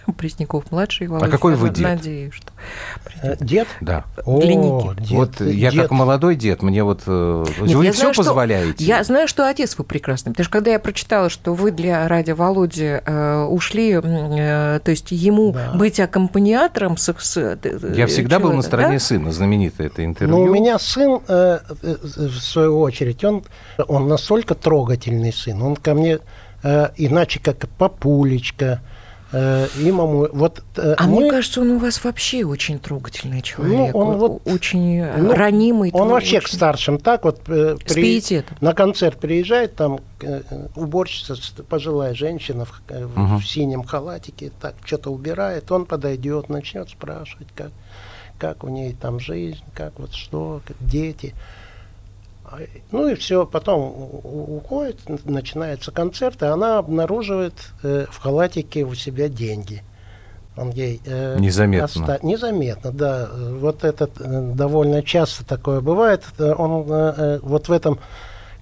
Пресняков 0.17 0.71
младший. 0.71 1.07
Володя. 1.07 1.25
А 1.27 1.29
какой 1.29 1.53
Я 1.53 1.59
вы 1.59 1.69
дед? 1.69 1.83
Надеюсь, 1.83 2.33
что 2.33 2.51
Э, 3.21 3.35
Дед? 3.39 3.67
Да. 3.81 4.03
О, 4.25 4.41
дед, 4.41 5.09
вот 5.11 5.41
я 5.41 5.71
дед. 5.71 5.81
как 5.83 5.91
молодой 5.91 6.35
дед, 6.35 6.61
мне 6.61 6.83
вот... 6.83 7.01
э, 7.07 7.45
Нет, 7.61 7.75
вы 7.75 7.85
я 7.85 7.91
все 7.91 8.01
знаю, 8.01 8.13
что- 8.13 8.23
позволяете? 8.23 8.83
Я 8.83 9.03
знаю, 9.03 9.27
что 9.27 9.47
отец 9.49 9.77
вы 9.77 9.83
прекрасный, 9.83 10.31
потому 10.31 10.43
что 10.45 10.51
когда 10.51 10.71
я 10.71 10.79
прочитала, 10.79 11.29
что 11.29 11.53
вы 11.53 11.71
для 11.71 12.07
ради 12.07 12.31
Володи 12.31 12.99
э, 13.05 13.43
ушли, 13.49 13.91
э, 14.03 14.79
то 14.83 14.91
есть 14.91 15.11
ему 15.11 15.51
Да. 15.53 15.71
быть 15.73 15.99
аккомпаниатором... 15.99 16.97
с- 16.97 17.13
с- 17.17 17.37
э, 17.37 17.57
Я 17.95 18.07
всегда 18.07 18.39
был 18.39 18.53
на 18.53 18.61
стороне 18.61 18.97
да? 18.97 18.99
сына, 18.99 19.31
знаменитое 19.31 19.87
это 19.87 20.03
интервью. 20.05 20.37
Ну, 20.37 20.43
у 20.43 20.53
меня 20.53 20.77
сын, 20.79 21.19
э, 21.27 21.59
в 21.81 22.39
свою 22.39 22.79
очередь, 22.79 23.23
он, 23.23 23.43
он 23.87 24.07
настолько 24.07 24.55
трогательный 24.55 25.33
сын. 25.33 25.61
Он 25.61 25.75
ко 25.75 25.93
мне 25.93 26.19
э, 26.63 26.89
иначе 26.97 27.39
как 27.39 27.67
папулечка, 27.77 28.81
э, 29.33 29.67
имаму. 29.79 30.27
Вот, 30.31 30.63
э, 30.77 30.93
А 30.97 31.07
мы- 31.07 31.21
мне 31.21 31.29
кажется, 31.29 31.61
он 31.61 31.71
у 31.71 31.77
вас 31.79 32.03
вообще 32.03 32.45
очень 32.45 32.79
трогательный 32.79 33.41
человек. 33.41 33.93
он 33.95 34.17
вот- 34.17 34.41
очень 34.47 34.99
э, 34.99 35.17
Ну, 35.17 35.33
ранимый. 35.33 35.89
Он 35.93 36.09
вообще 36.09 36.39
к 36.39 36.45
очень- 36.45 36.55
старшим 36.57 36.97
так 36.99 37.23
вот 37.25 37.41
э, 37.47 37.75
С 37.85 37.93
пиететом. 37.93 38.57
на 38.61 38.73
концерт 38.73 39.19
приезжает, 39.19 39.75
там 39.75 39.99
э, 40.21 40.41
уборщица, 40.75 41.35
пожилая 41.67 42.13
женщина 42.13 42.65
в, 42.65 42.81
э, 42.89 43.05
в 43.05 43.17
Мгм. 43.19 43.41
синем 43.41 43.83
халатике, 43.83 44.51
так 44.61 44.75
что-то 44.85 45.09
убирает, 45.11 45.69
он 45.71 45.85
подойдет, 45.85 46.47
начнет 46.49 46.89
спрашивать, 46.89 47.47
как, 47.55 47.71
как 48.37 48.63
у 48.63 48.69
ней 48.69 48.93
там 48.93 49.19
жизнь, 49.19 49.63
как 49.75 49.99
вот 49.99 50.13
что, 50.13 50.61
как 50.65 50.77
дети. 50.79 51.33
Ну 52.91 53.07
и 53.07 53.15
все, 53.15 53.45
потом 53.45 53.81
уходит, 54.23 54.99
начинается 55.25 55.91
концерт, 55.91 56.41
и 56.41 56.45
она 56.45 56.77
обнаруживает 56.79 57.53
э, 57.83 58.05
в 58.09 58.19
халатике 58.19 58.83
у 58.83 58.93
себя 58.95 59.29
деньги. 59.29 59.81
Он 60.55 60.69
ей 60.69 61.01
э, 61.05 61.37
Незаметно. 61.39 61.85
оста- 61.85 62.19
Незаметно, 62.21 62.91
да. 62.91 63.27
Э, 63.31 63.53
Вот 63.59 63.83
это 63.83 64.09
э, 64.19 64.51
довольно 64.53 65.01
часто 65.01 65.43
такое 65.45 65.81
бывает. 65.81 66.23
Э, 66.37 66.53
Он 66.55 66.85
э, 66.89 67.39
вот 67.41 67.69
в 67.69 67.71
этом 67.71 67.97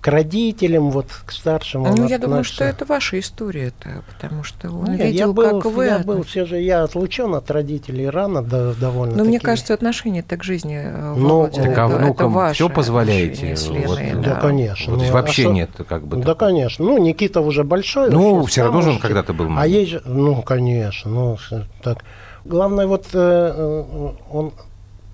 к 0.01 0.07
родителям, 0.07 0.89
вот 0.89 1.05
к 1.25 1.31
старшим. 1.31 1.83
он 1.83 1.93
Ну, 1.95 2.07
я 2.07 2.17
думаю, 2.17 2.43
что 2.43 2.63
это 2.63 2.85
ваша 2.85 3.19
история-то, 3.19 4.03
потому 4.11 4.43
что 4.43 4.71
он 4.71 4.93
Не, 4.93 4.97
я 4.97 5.05
видел, 5.05 5.33
был, 5.33 5.61
как 5.61 5.71
вы... 5.71 5.85
я 5.85 5.99
был, 5.99 6.23
все 6.23 6.45
же 6.45 6.59
я 6.59 6.83
отлучен 6.83 7.35
от 7.35 7.51
родителей 7.51 8.09
рано 8.09 8.41
да, 8.41 8.73
довольно. 8.73 9.15
Но 9.17 9.23
мне 9.23 9.39
кажется, 9.39 9.75
отношение 9.75 10.23
так 10.23 10.39
к 10.39 10.43
жизни 10.43 10.81
э, 10.83 11.13
Ну, 11.15 11.47
так 11.47 11.65
это- 11.65 11.85
а 11.85 11.87
это 11.87 11.97
внукам 11.97 12.33
ваше 12.33 12.55
все 12.55 12.69
позволяете? 12.69 13.55
Вот, 13.85 13.99
Леной, 13.99 14.23
Да, 14.23 14.35
конечно. 14.41 14.91
Вот, 14.93 14.99
то 14.99 15.03
есть 15.03 15.13
Ну, 15.13 15.19
вообще 15.21 15.43
осо- 15.43 15.53
нет 15.53 15.69
как 15.87 16.07
бы... 16.07 16.17
Да, 16.17 16.23
так- 16.23 16.39
конечно. 16.39 16.83
Ну, 16.83 16.97
Никита 16.97 17.41
уже 17.41 17.63
большой. 17.63 18.09
Ну, 18.09 18.43
все 18.45 18.63
равно 18.63 18.81
же 18.81 18.89
он 18.89 18.99
когда-то 18.99 19.33
был 19.33 19.49
А 19.55 19.67
ей 19.67 19.85
же, 19.85 20.01
ну, 20.05 20.41
конечно, 20.41 21.11
ну, 21.11 21.37
так. 21.83 21.99
Главное, 22.43 22.87
вот 22.87 23.05
э, 23.13 23.19
э, 23.55 24.09
он 24.31 24.51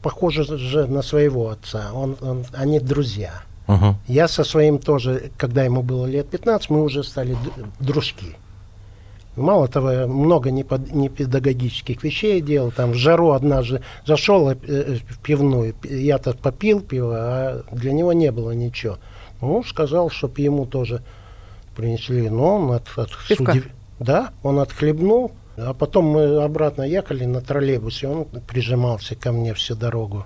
похож 0.01 0.35
же 0.35 0.87
на 0.87 1.01
своего 1.01 1.49
отца. 1.49 1.89
Он, 1.93 2.15
он- 2.21 2.45
они 2.53 2.79
друзья. 2.79 3.41
Мгм. 3.67 3.97
Я 4.07 4.27
со 4.27 4.43
своим 4.43 4.79
тоже, 4.79 5.31
когда 5.37 5.63
ему 5.63 5.81
было 5.81 6.05
лет 6.05 6.29
15, 6.29 6.69
мы 6.69 6.83
уже 6.83 7.03
стали 7.03 7.35
дружки. 7.79 8.35
Мало 9.35 9.67
того, 9.67 9.91
я 9.91 10.07
много 10.07 10.49
непедагогических 10.49 12.03
вещей 12.03 12.41
делал. 12.41 12.71
Там 12.71 12.91
в 12.91 12.95
жару 12.95 13.31
однажды 13.31 13.81
зашел 14.05 14.49
э, 14.49 14.55
э, 14.67 14.97
в 15.07 15.19
пивную. 15.19 15.75
Я-то 15.83 16.33
попил 16.33 16.79
пиво, 16.81 17.15
а 17.17 17.63
для 17.71 17.91
него 17.93 18.13
не 18.13 18.31
было 18.31 18.51
ничего. 18.51 18.97
Ну, 19.41 19.63
сказал, 19.63 20.09
чтобы 20.09 20.41
ему 20.41 20.65
тоже 20.65 21.03
принесли. 21.75 22.29
Но 22.29 22.55
он 22.55 22.71
от, 22.71 22.87
от 22.97 23.11
с 23.11 23.27
Пивка. 23.27 23.51
удив- 23.51 23.69
Да, 23.99 24.29
он 24.41 24.59
отхлебнул. 24.59 25.31
А 25.55 25.73
потом 25.73 26.05
мы 26.05 26.43
обратно 26.43 26.83
ехали 26.83 27.25
на 27.25 27.41
троллейбусе, 27.41 28.07
он 28.07 28.25
прижимался 28.25 29.15
ко 29.15 29.31
мне 29.31 29.53
всю 29.55 29.75
дорогу. 29.75 30.25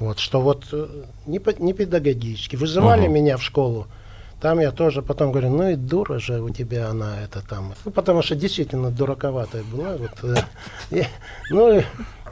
Вот, 0.00 0.18
что 0.18 0.40
вот 0.40 0.64
э, 0.72 0.86
не, 1.26 1.40
не 1.58 1.72
педагогически. 1.72 2.56
Вызывали 2.56 3.02
Мгм. 3.02 3.14
меня 3.14 3.36
в 3.36 3.42
школу, 3.42 3.86
там 4.40 4.58
я 4.58 4.70
тоже 4.70 5.02
потом 5.02 5.30
говорю, 5.30 5.50
ну 5.50 5.68
и 5.68 5.74
дура 5.76 6.18
же 6.18 6.40
у 6.40 6.48
тебя 6.48 6.88
она 6.88 7.20
это 7.22 7.46
там. 7.46 7.74
Ну, 7.84 7.90
потому 7.90 8.22
что 8.22 8.34
действительно 8.34 8.90
дураковатая 8.90 9.62
была. 9.62 9.96
Вот, 9.98 10.36
э, 10.90 11.04
ну, 11.50 11.78
и 11.78 11.82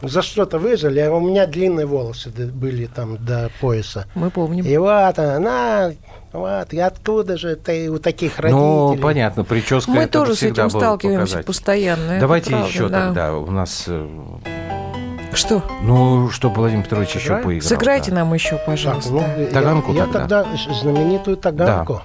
за 0.00 0.22
что-то 0.22 0.58
вызвали, 0.58 1.00
а 1.00 1.12
у 1.12 1.20
меня 1.20 1.46
длинные 1.46 1.84
волосы 1.84 2.30
были 2.30 2.86
там 2.86 3.22
до 3.22 3.50
пояса. 3.60 4.06
Мы 4.14 4.30
помним. 4.30 4.64
И 4.64 4.76
вот 4.78 5.18
она, 5.18 5.92
вот, 6.32 6.72
и 6.72 6.78
откуда 6.78 7.36
же 7.36 7.56
ты 7.56 7.90
у 7.90 7.98
таких 7.98 8.38
родителей? 8.38 8.62
Ну, 8.62 8.96
понятно, 8.96 9.44
прическа 9.44 9.90
Мы 9.90 10.02
это 10.02 10.12
тоже 10.20 10.34
с 10.34 10.36
всегда 10.38 10.66
этим 10.66 10.78
сталкиваемся 10.78 11.20
показатель. 11.20 11.46
постоянно. 11.46 12.20
Давайте 12.20 12.50
правда, 12.50 12.68
еще 12.68 12.88
да. 12.88 13.06
тогда 13.06 13.34
у 13.36 13.50
нас... 13.50 13.86
Что? 15.38 15.62
Ну, 15.82 16.30
что 16.30 16.50
Владимир 16.50 16.82
Петрович 16.82 17.10
еще 17.10 17.20
Сыграем? 17.20 17.44
поиграл. 17.44 17.68
Сыграйте 17.68 18.10
да. 18.10 18.16
нам 18.16 18.34
еще, 18.34 18.50
Так, 18.56 18.66
пожалуйста. 18.66 19.12
ну, 19.12 19.22
я- 19.38 19.46
Таганку 19.46 19.92
я, 19.92 20.04
тогда. 20.06 20.42
тогда 20.42 20.46
знаменитую 20.82 21.36
таганку. 21.36 22.02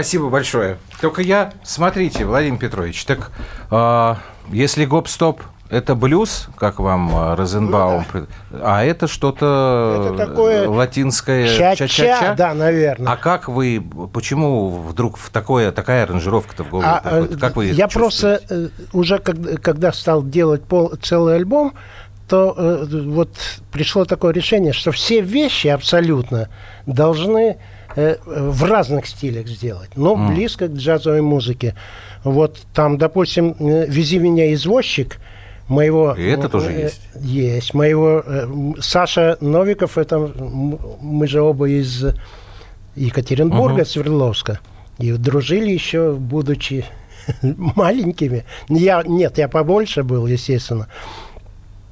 Спасибо 0.00 0.30
большое. 0.30 0.78
Только 1.02 1.20
я, 1.20 1.52
смотрите, 1.62 2.24
Владимир 2.24 2.58
Петрович, 2.58 3.04
так 3.04 3.30
э, 3.70 4.14
если 4.50 4.86
гоп-стоп 4.86 5.42
это 5.68 5.94
блюз, 5.94 6.48
как 6.56 6.80
вам 6.80 7.14
э, 7.14 7.34
Розенбаум, 7.34 8.06
ну, 8.14 8.26
да. 8.48 8.60
а 8.78 8.82
это 8.82 9.06
что-то 9.06 10.14
это 10.16 10.26
такое 10.26 10.66
латинское 10.70 11.76
ча-ча, 11.76 12.34
да, 12.34 12.54
наверное. 12.54 13.12
А 13.12 13.18
как 13.18 13.48
вы, 13.48 13.84
почему 14.10 14.70
вдруг 14.70 15.18
в 15.18 15.28
такое, 15.28 15.70
такая 15.70 16.04
аранжировка-то 16.04 16.64
в 16.64 16.70
голову 16.70 16.86
а, 16.88 17.00
приходит? 17.02 17.38
Как 17.38 17.56
вы 17.56 17.66
Я 17.66 17.86
просто 17.86 18.40
э, 18.48 18.68
уже 18.94 19.18
когда 19.18 19.92
стал 19.92 20.22
делать 20.22 20.62
пол, 20.62 20.94
целый 21.02 21.36
альбом, 21.36 21.74
то 22.26 22.54
э, 22.56 22.86
вот 23.04 23.36
пришло 23.70 24.06
такое 24.06 24.32
решение, 24.32 24.72
что 24.72 24.92
все 24.92 25.20
вещи 25.20 25.68
абсолютно 25.68 26.48
должны 26.86 27.58
в 27.96 28.64
разных 28.64 29.06
стилях 29.06 29.48
сделать, 29.48 29.90
но 29.96 30.14
mm. 30.14 30.28
близко 30.28 30.68
к 30.68 30.72
джазовой 30.72 31.22
музыке. 31.22 31.74
Вот 32.22 32.60
там, 32.72 32.98
допустим, 32.98 33.56
«Вези 33.58 34.18
меня, 34.18 34.52
извозчик», 34.52 35.18
моего... 35.70 36.14
И 36.18 36.26
это 36.26 36.48
тоже 36.48 36.72
э, 36.72 36.82
есть? 36.82 37.00
Есть. 37.20 37.74
Моего... 37.74 38.22
Э, 38.26 38.46
Саша 38.80 39.38
Новиков, 39.40 39.96
это 39.96 40.18
мы 40.18 41.26
же 41.26 41.40
оба 41.40 41.68
из 41.68 42.04
Екатеринбурга, 42.96 43.82
угу. 43.82 43.84
Свердловска. 43.84 44.60
И 44.98 45.12
дружили 45.12 45.70
еще, 45.70 46.12
будучи 46.12 46.84
маленькими. 47.42 48.44
Я, 48.68 49.02
нет, 49.06 49.38
я 49.38 49.48
побольше 49.48 50.02
был, 50.02 50.26
естественно. 50.26 50.88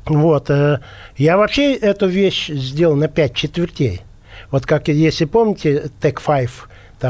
Вот. 0.05 0.51
Э, 0.51 0.80
я 1.16 1.38
вообще 1.38 1.74
эту 1.74 2.09
вещь 2.09 2.49
сделал 2.49 2.96
на 2.96 3.09
пять 3.09 3.34
четвертей. 3.34 4.03
Вот 4.51 4.66
как, 4.66 4.88
если 4.88 5.24
помните, 5.24 5.90
Take 6.01 6.18
Five– 6.24 6.51
у 7.01 7.05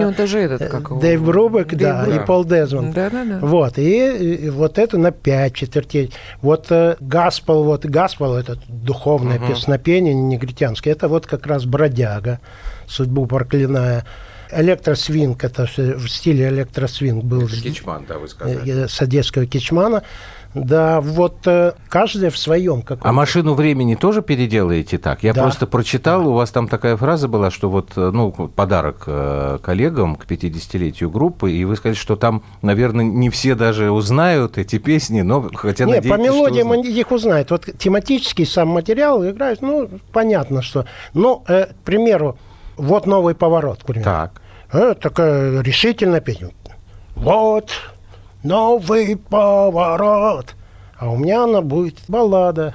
него 0.00 0.12
даже 0.16 0.38
этот, 0.38 0.70
как 0.70 0.90
его... 0.90 1.00
Дэйв 1.00 1.22
Брубек, 1.22 1.74
да, 1.74 2.06
и 2.06 2.24
Пол 2.24 2.44
Дезмонд. 2.44 2.94
Да, 2.94 3.10
да, 3.10 3.24
да. 3.24 3.38
Вот, 3.40 3.76
и, 3.76 4.48
вот 4.50 4.78
это 4.78 4.96
на 4.96 5.10
пять 5.10 5.54
четвертей. 5.54 6.12
Вот 6.42 6.70
госпел, 7.00 7.64
вот 7.64 7.84
госпел, 7.84 8.36
это 8.36 8.56
духовное 8.68 9.38
э 9.38 9.48
песнопение 9.48 10.14
негритянское, 10.14 10.94
это 10.94 11.08
вот 11.08 11.26
как 11.26 11.46
раз 11.46 11.64
бродяга, 11.64 12.38
судьбу 12.86 13.26
проклиная. 13.26 14.04
Электросвинг, 14.52 15.44
это 15.44 15.66
в 15.66 16.08
стиле 16.08 16.48
электросвинг 16.48 17.22
был. 17.22 17.46
Это 17.46 17.60
Кичман, 17.60 18.04
да, 18.08 18.18
вы 18.18 18.26
сказали. 18.28 18.86
С 18.88 19.00
одесского 19.00 19.46
Кичмана. 19.46 20.02
Да, 20.54 21.00
вот 21.00 21.46
э, 21.46 21.74
каждый 21.88 22.30
в 22.30 22.36
своем. 22.36 22.82
А 23.00 23.12
машину 23.12 23.54
времени 23.54 23.94
тоже 23.94 24.20
переделаете 24.20 24.98
так? 24.98 25.22
Я 25.22 25.32
да. 25.32 25.42
просто 25.42 25.66
прочитал, 25.66 26.26
у 26.26 26.32
вас 26.32 26.50
там 26.50 26.66
такая 26.66 26.96
фраза 26.96 27.28
была, 27.28 27.50
что 27.50 27.70
вот, 27.70 27.92
э, 27.96 28.10
ну, 28.12 28.32
подарок 28.32 29.04
э, 29.06 29.58
коллегам 29.62 30.16
к 30.16 30.26
50-летию 30.26 31.08
группы, 31.08 31.52
и 31.52 31.64
вы 31.64 31.76
сказали, 31.76 31.94
что 31.94 32.16
там, 32.16 32.42
наверное, 32.62 33.04
не 33.04 33.30
все 33.30 33.54
даже 33.54 33.92
узнают 33.92 34.58
эти 34.58 34.78
песни, 34.78 35.20
но 35.20 35.50
хотя 35.54 35.84
Нет, 35.84 36.08
по 36.08 36.18
мелодиям 36.18 36.72
они 36.72 36.90
их 36.90 37.12
узнают. 37.12 37.50
Вот 37.52 37.68
тематический 37.78 38.44
сам 38.44 38.68
материал 38.68 39.24
играет, 39.24 39.62
ну, 39.62 39.88
понятно, 40.12 40.62
что... 40.62 40.84
Ну, 41.14 41.44
э, 41.46 41.66
к 41.66 41.84
примеру, 41.84 42.36
вот 42.76 43.06
новый 43.06 43.36
поворот, 43.36 43.82
к 43.82 43.86
примеру. 43.86 44.04
Так. 44.04 44.42
Э, 44.72 44.94
такая 45.00 45.60
решительная 45.60 46.20
песня. 46.20 46.50
Вот 47.14 47.70
новый 48.42 49.16
поворот. 49.16 50.54
А 50.98 51.08
у 51.10 51.16
меня 51.16 51.44
она 51.44 51.62
будет 51.62 51.96
баллада. 52.08 52.74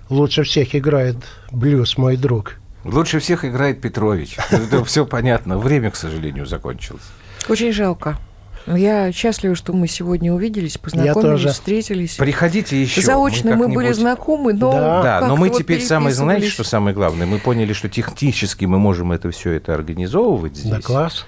лучше 0.09 0.43
всех 0.43 0.75
играет 0.75 1.17
блюз 1.51 1.97
мой 1.97 2.17
друг. 2.17 2.55
Лучше 2.83 3.19
всех 3.19 3.45
играет 3.45 3.81
Петрович. 3.81 4.37
Это 4.51 4.83
все 4.85 5.05
понятно. 5.05 5.57
Время, 5.57 5.91
к 5.91 5.95
сожалению, 5.95 6.45
закончилось. 6.45 7.03
Очень 7.49 7.71
жалко. 7.71 8.17
Я 8.67 9.11
счастлива, 9.11 9.55
что 9.55 9.73
мы 9.73 9.87
сегодня 9.87 10.33
увиделись, 10.33 10.77
познакомились, 10.77 11.51
встретились. 11.51 12.15
Приходите 12.15 12.81
еще. 12.81 13.01
Заочно 13.01 13.55
мы, 13.55 13.67
мы 13.67 13.75
были 13.75 13.91
знакомы, 13.91 14.53
но... 14.53 14.71
Да, 14.71 15.01
да 15.03 15.27
но 15.27 15.35
мы 15.35 15.49
вот 15.49 15.57
теперь 15.57 15.81
самое, 15.81 16.15
знаете, 16.15 16.47
что 16.47 16.63
самое 16.63 16.95
главное? 16.95 17.27
Мы 17.27 17.37
поняли, 17.37 17.73
что 17.73 17.89
технически 17.89 18.65
мы 18.65 18.79
можем 18.79 19.11
это 19.11 19.29
все 19.31 19.51
это 19.51 19.73
организовывать 19.75 20.55
здесь. 20.55 20.71
Да, 20.71 20.81
класс. 20.81 21.25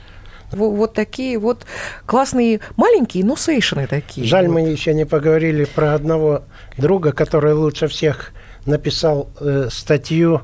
Вот 0.52 0.94
такие 0.94 1.38
вот 1.38 1.66
классные 2.06 2.62
маленькие, 2.78 3.26
но 3.26 3.36
сейшины 3.36 3.86
такие. 3.86 4.26
Жаль, 4.26 4.48
вот. 4.48 4.54
мы 4.54 4.62
еще 4.62 4.94
не 4.94 5.06
поговорили 5.06 5.66
про 5.66 5.94
одного 5.94 6.44
друга, 6.78 7.12
который 7.12 7.54
лучше 7.54 7.88
всех 7.88 8.32
написал 8.66 9.30
э, 9.40 9.68
статью 9.70 10.42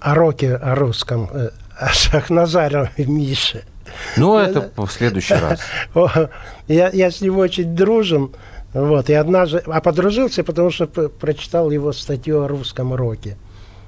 о 0.00 0.14
роке, 0.14 0.54
о 0.54 0.74
русском, 0.74 1.30
э, 1.32 1.50
о 1.78 1.88
Шахназарове 1.88 3.06
Мише. 3.06 3.64
Ну, 4.16 4.38
это 4.38 4.70
в 4.76 4.88
следующий 4.90 5.34
раз. 5.34 5.60
Я, 6.68 6.90
я 6.90 7.10
с 7.10 7.20
ним 7.20 7.38
очень 7.38 7.74
дружен. 7.74 8.30
Вот, 8.74 9.08
и 9.08 9.14
однажды... 9.14 9.62
А 9.66 9.80
подружился, 9.80 10.44
потому 10.44 10.70
что 10.70 10.86
прочитал 10.86 11.70
его 11.70 11.92
статью 11.92 12.42
о 12.42 12.48
русском 12.48 12.92
роке. 12.92 13.36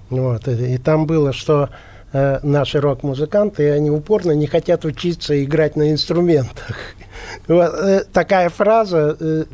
Вот, 0.09 0.49
и, 0.49 0.75
и 0.75 0.79
там 0.79 1.07
было, 1.07 1.33
что 1.33 1.69
э, 2.13 2.39
наши 2.43 2.81
рок-музыканты, 2.81 3.71
они 3.71 3.91
упорно 3.91 4.33
не 4.33 4.47
хотят 4.47 4.85
учиться 4.85 5.43
играть 5.45 5.77
на 5.77 5.93
инструментах. 5.93 6.77
Вот, 7.49 7.75
э, 7.75 8.05
такая 8.13 8.49
фраза 8.49 9.17
э, 9.19 9.45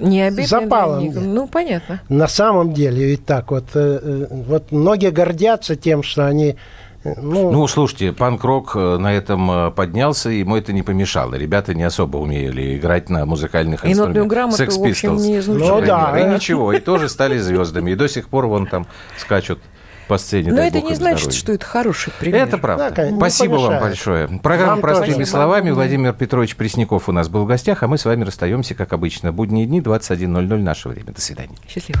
не 0.00 0.30
запала 0.44 1.00
мне. 1.00 1.12
Ну, 1.12 1.46
понятно. 1.46 2.00
На 2.08 2.28
самом 2.28 2.72
деле, 2.72 3.04
ведь 3.04 3.24
так 3.24 3.50
вот, 3.50 3.64
э, 3.74 4.00
э, 4.02 4.26
вот 4.30 4.72
многие 4.72 5.10
гордятся 5.10 5.76
тем, 5.76 6.02
что 6.02 6.26
они 6.26 6.56
ну, 7.04 7.52
ну, 7.52 7.66
слушайте, 7.66 8.12
панк-рок 8.12 8.72
э, 8.74 8.96
на 8.98 9.12
этом 9.12 9.50
э, 9.50 9.70
поднялся, 9.70 10.30
и 10.30 10.38
ему 10.38 10.56
это 10.56 10.72
не 10.72 10.82
помешало. 10.82 11.34
Ребята 11.34 11.74
не 11.74 11.82
особо 11.82 12.16
умели 12.16 12.76
играть 12.76 13.10
на 13.10 13.26
музыкальных 13.26 13.84
и 13.84 13.92
инструментах. 13.92 14.26
грамоту, 14.26 14.62
Sex 14.62 14.82
Pistols, 14.82 15.20
не 15.20 15.38
изучили. 15.38 15.68
Ну, 15.68 15.80
да. 15.82 16.18
И 16.18 16.34
ничего, 16.34 16.72
и 16.72 16.80
тоже 16.80 17.08
стали 17.08 17.38
звездами. 17.38 17.90
И 17.90 17.94
до 17.94 18.08
сих 18.08 18.28
пор 18.28 18.46
вон 18.46 18.66
там 18.66 18.86
скачут 19.18 19.60
по 20.08 20.18
сцене. 20.18 20.52
Но 20.52 20.62
это 20.62 20.80
не 20.80 20.94
значит, 20.94 21.20
здоровья. 21.20 21.38
что 21.38 21.52
это 21.52 21.66
хороший 21.66 22.12
пример. 22.18 22.46
Это 22.46 22.58
правда. 22.58 22.92
Да, 22.94 23.16
Спасибо 23.16 23.54
вам 23.54 23.80
большое. 23.80 24.28
Программа 24.42 24.72
вам 24.72 24.80
«Простыми 24.80 25.14
тоже. 25.14 25.26
словами». 25.26 25.70
Владимир 25.70 26.12
Петрович 26.12 26.56
Пресняков 26.56 27.08
у 27.08 27.12
нас 27.12 27.28
был 27.28 27.44
в 27.44 27.46
гостях, 27.46 27.82
а 27.82 27.88
мы 27.88 27.98
с 27.98 28.04
вами 28.04 28.24
расстаемся, 28.24 28.74
как 28.74 28.92
обычно. 28.92 29.32
Будние 29.32 29.66
дни, 29.66 29.80
21.00 29.80 30.56
наше 30.58 30.88
время. 30.88 31.12
До 31.12 31.20
свидания. 31.20 31.56
Счастливо. 31.68 32.00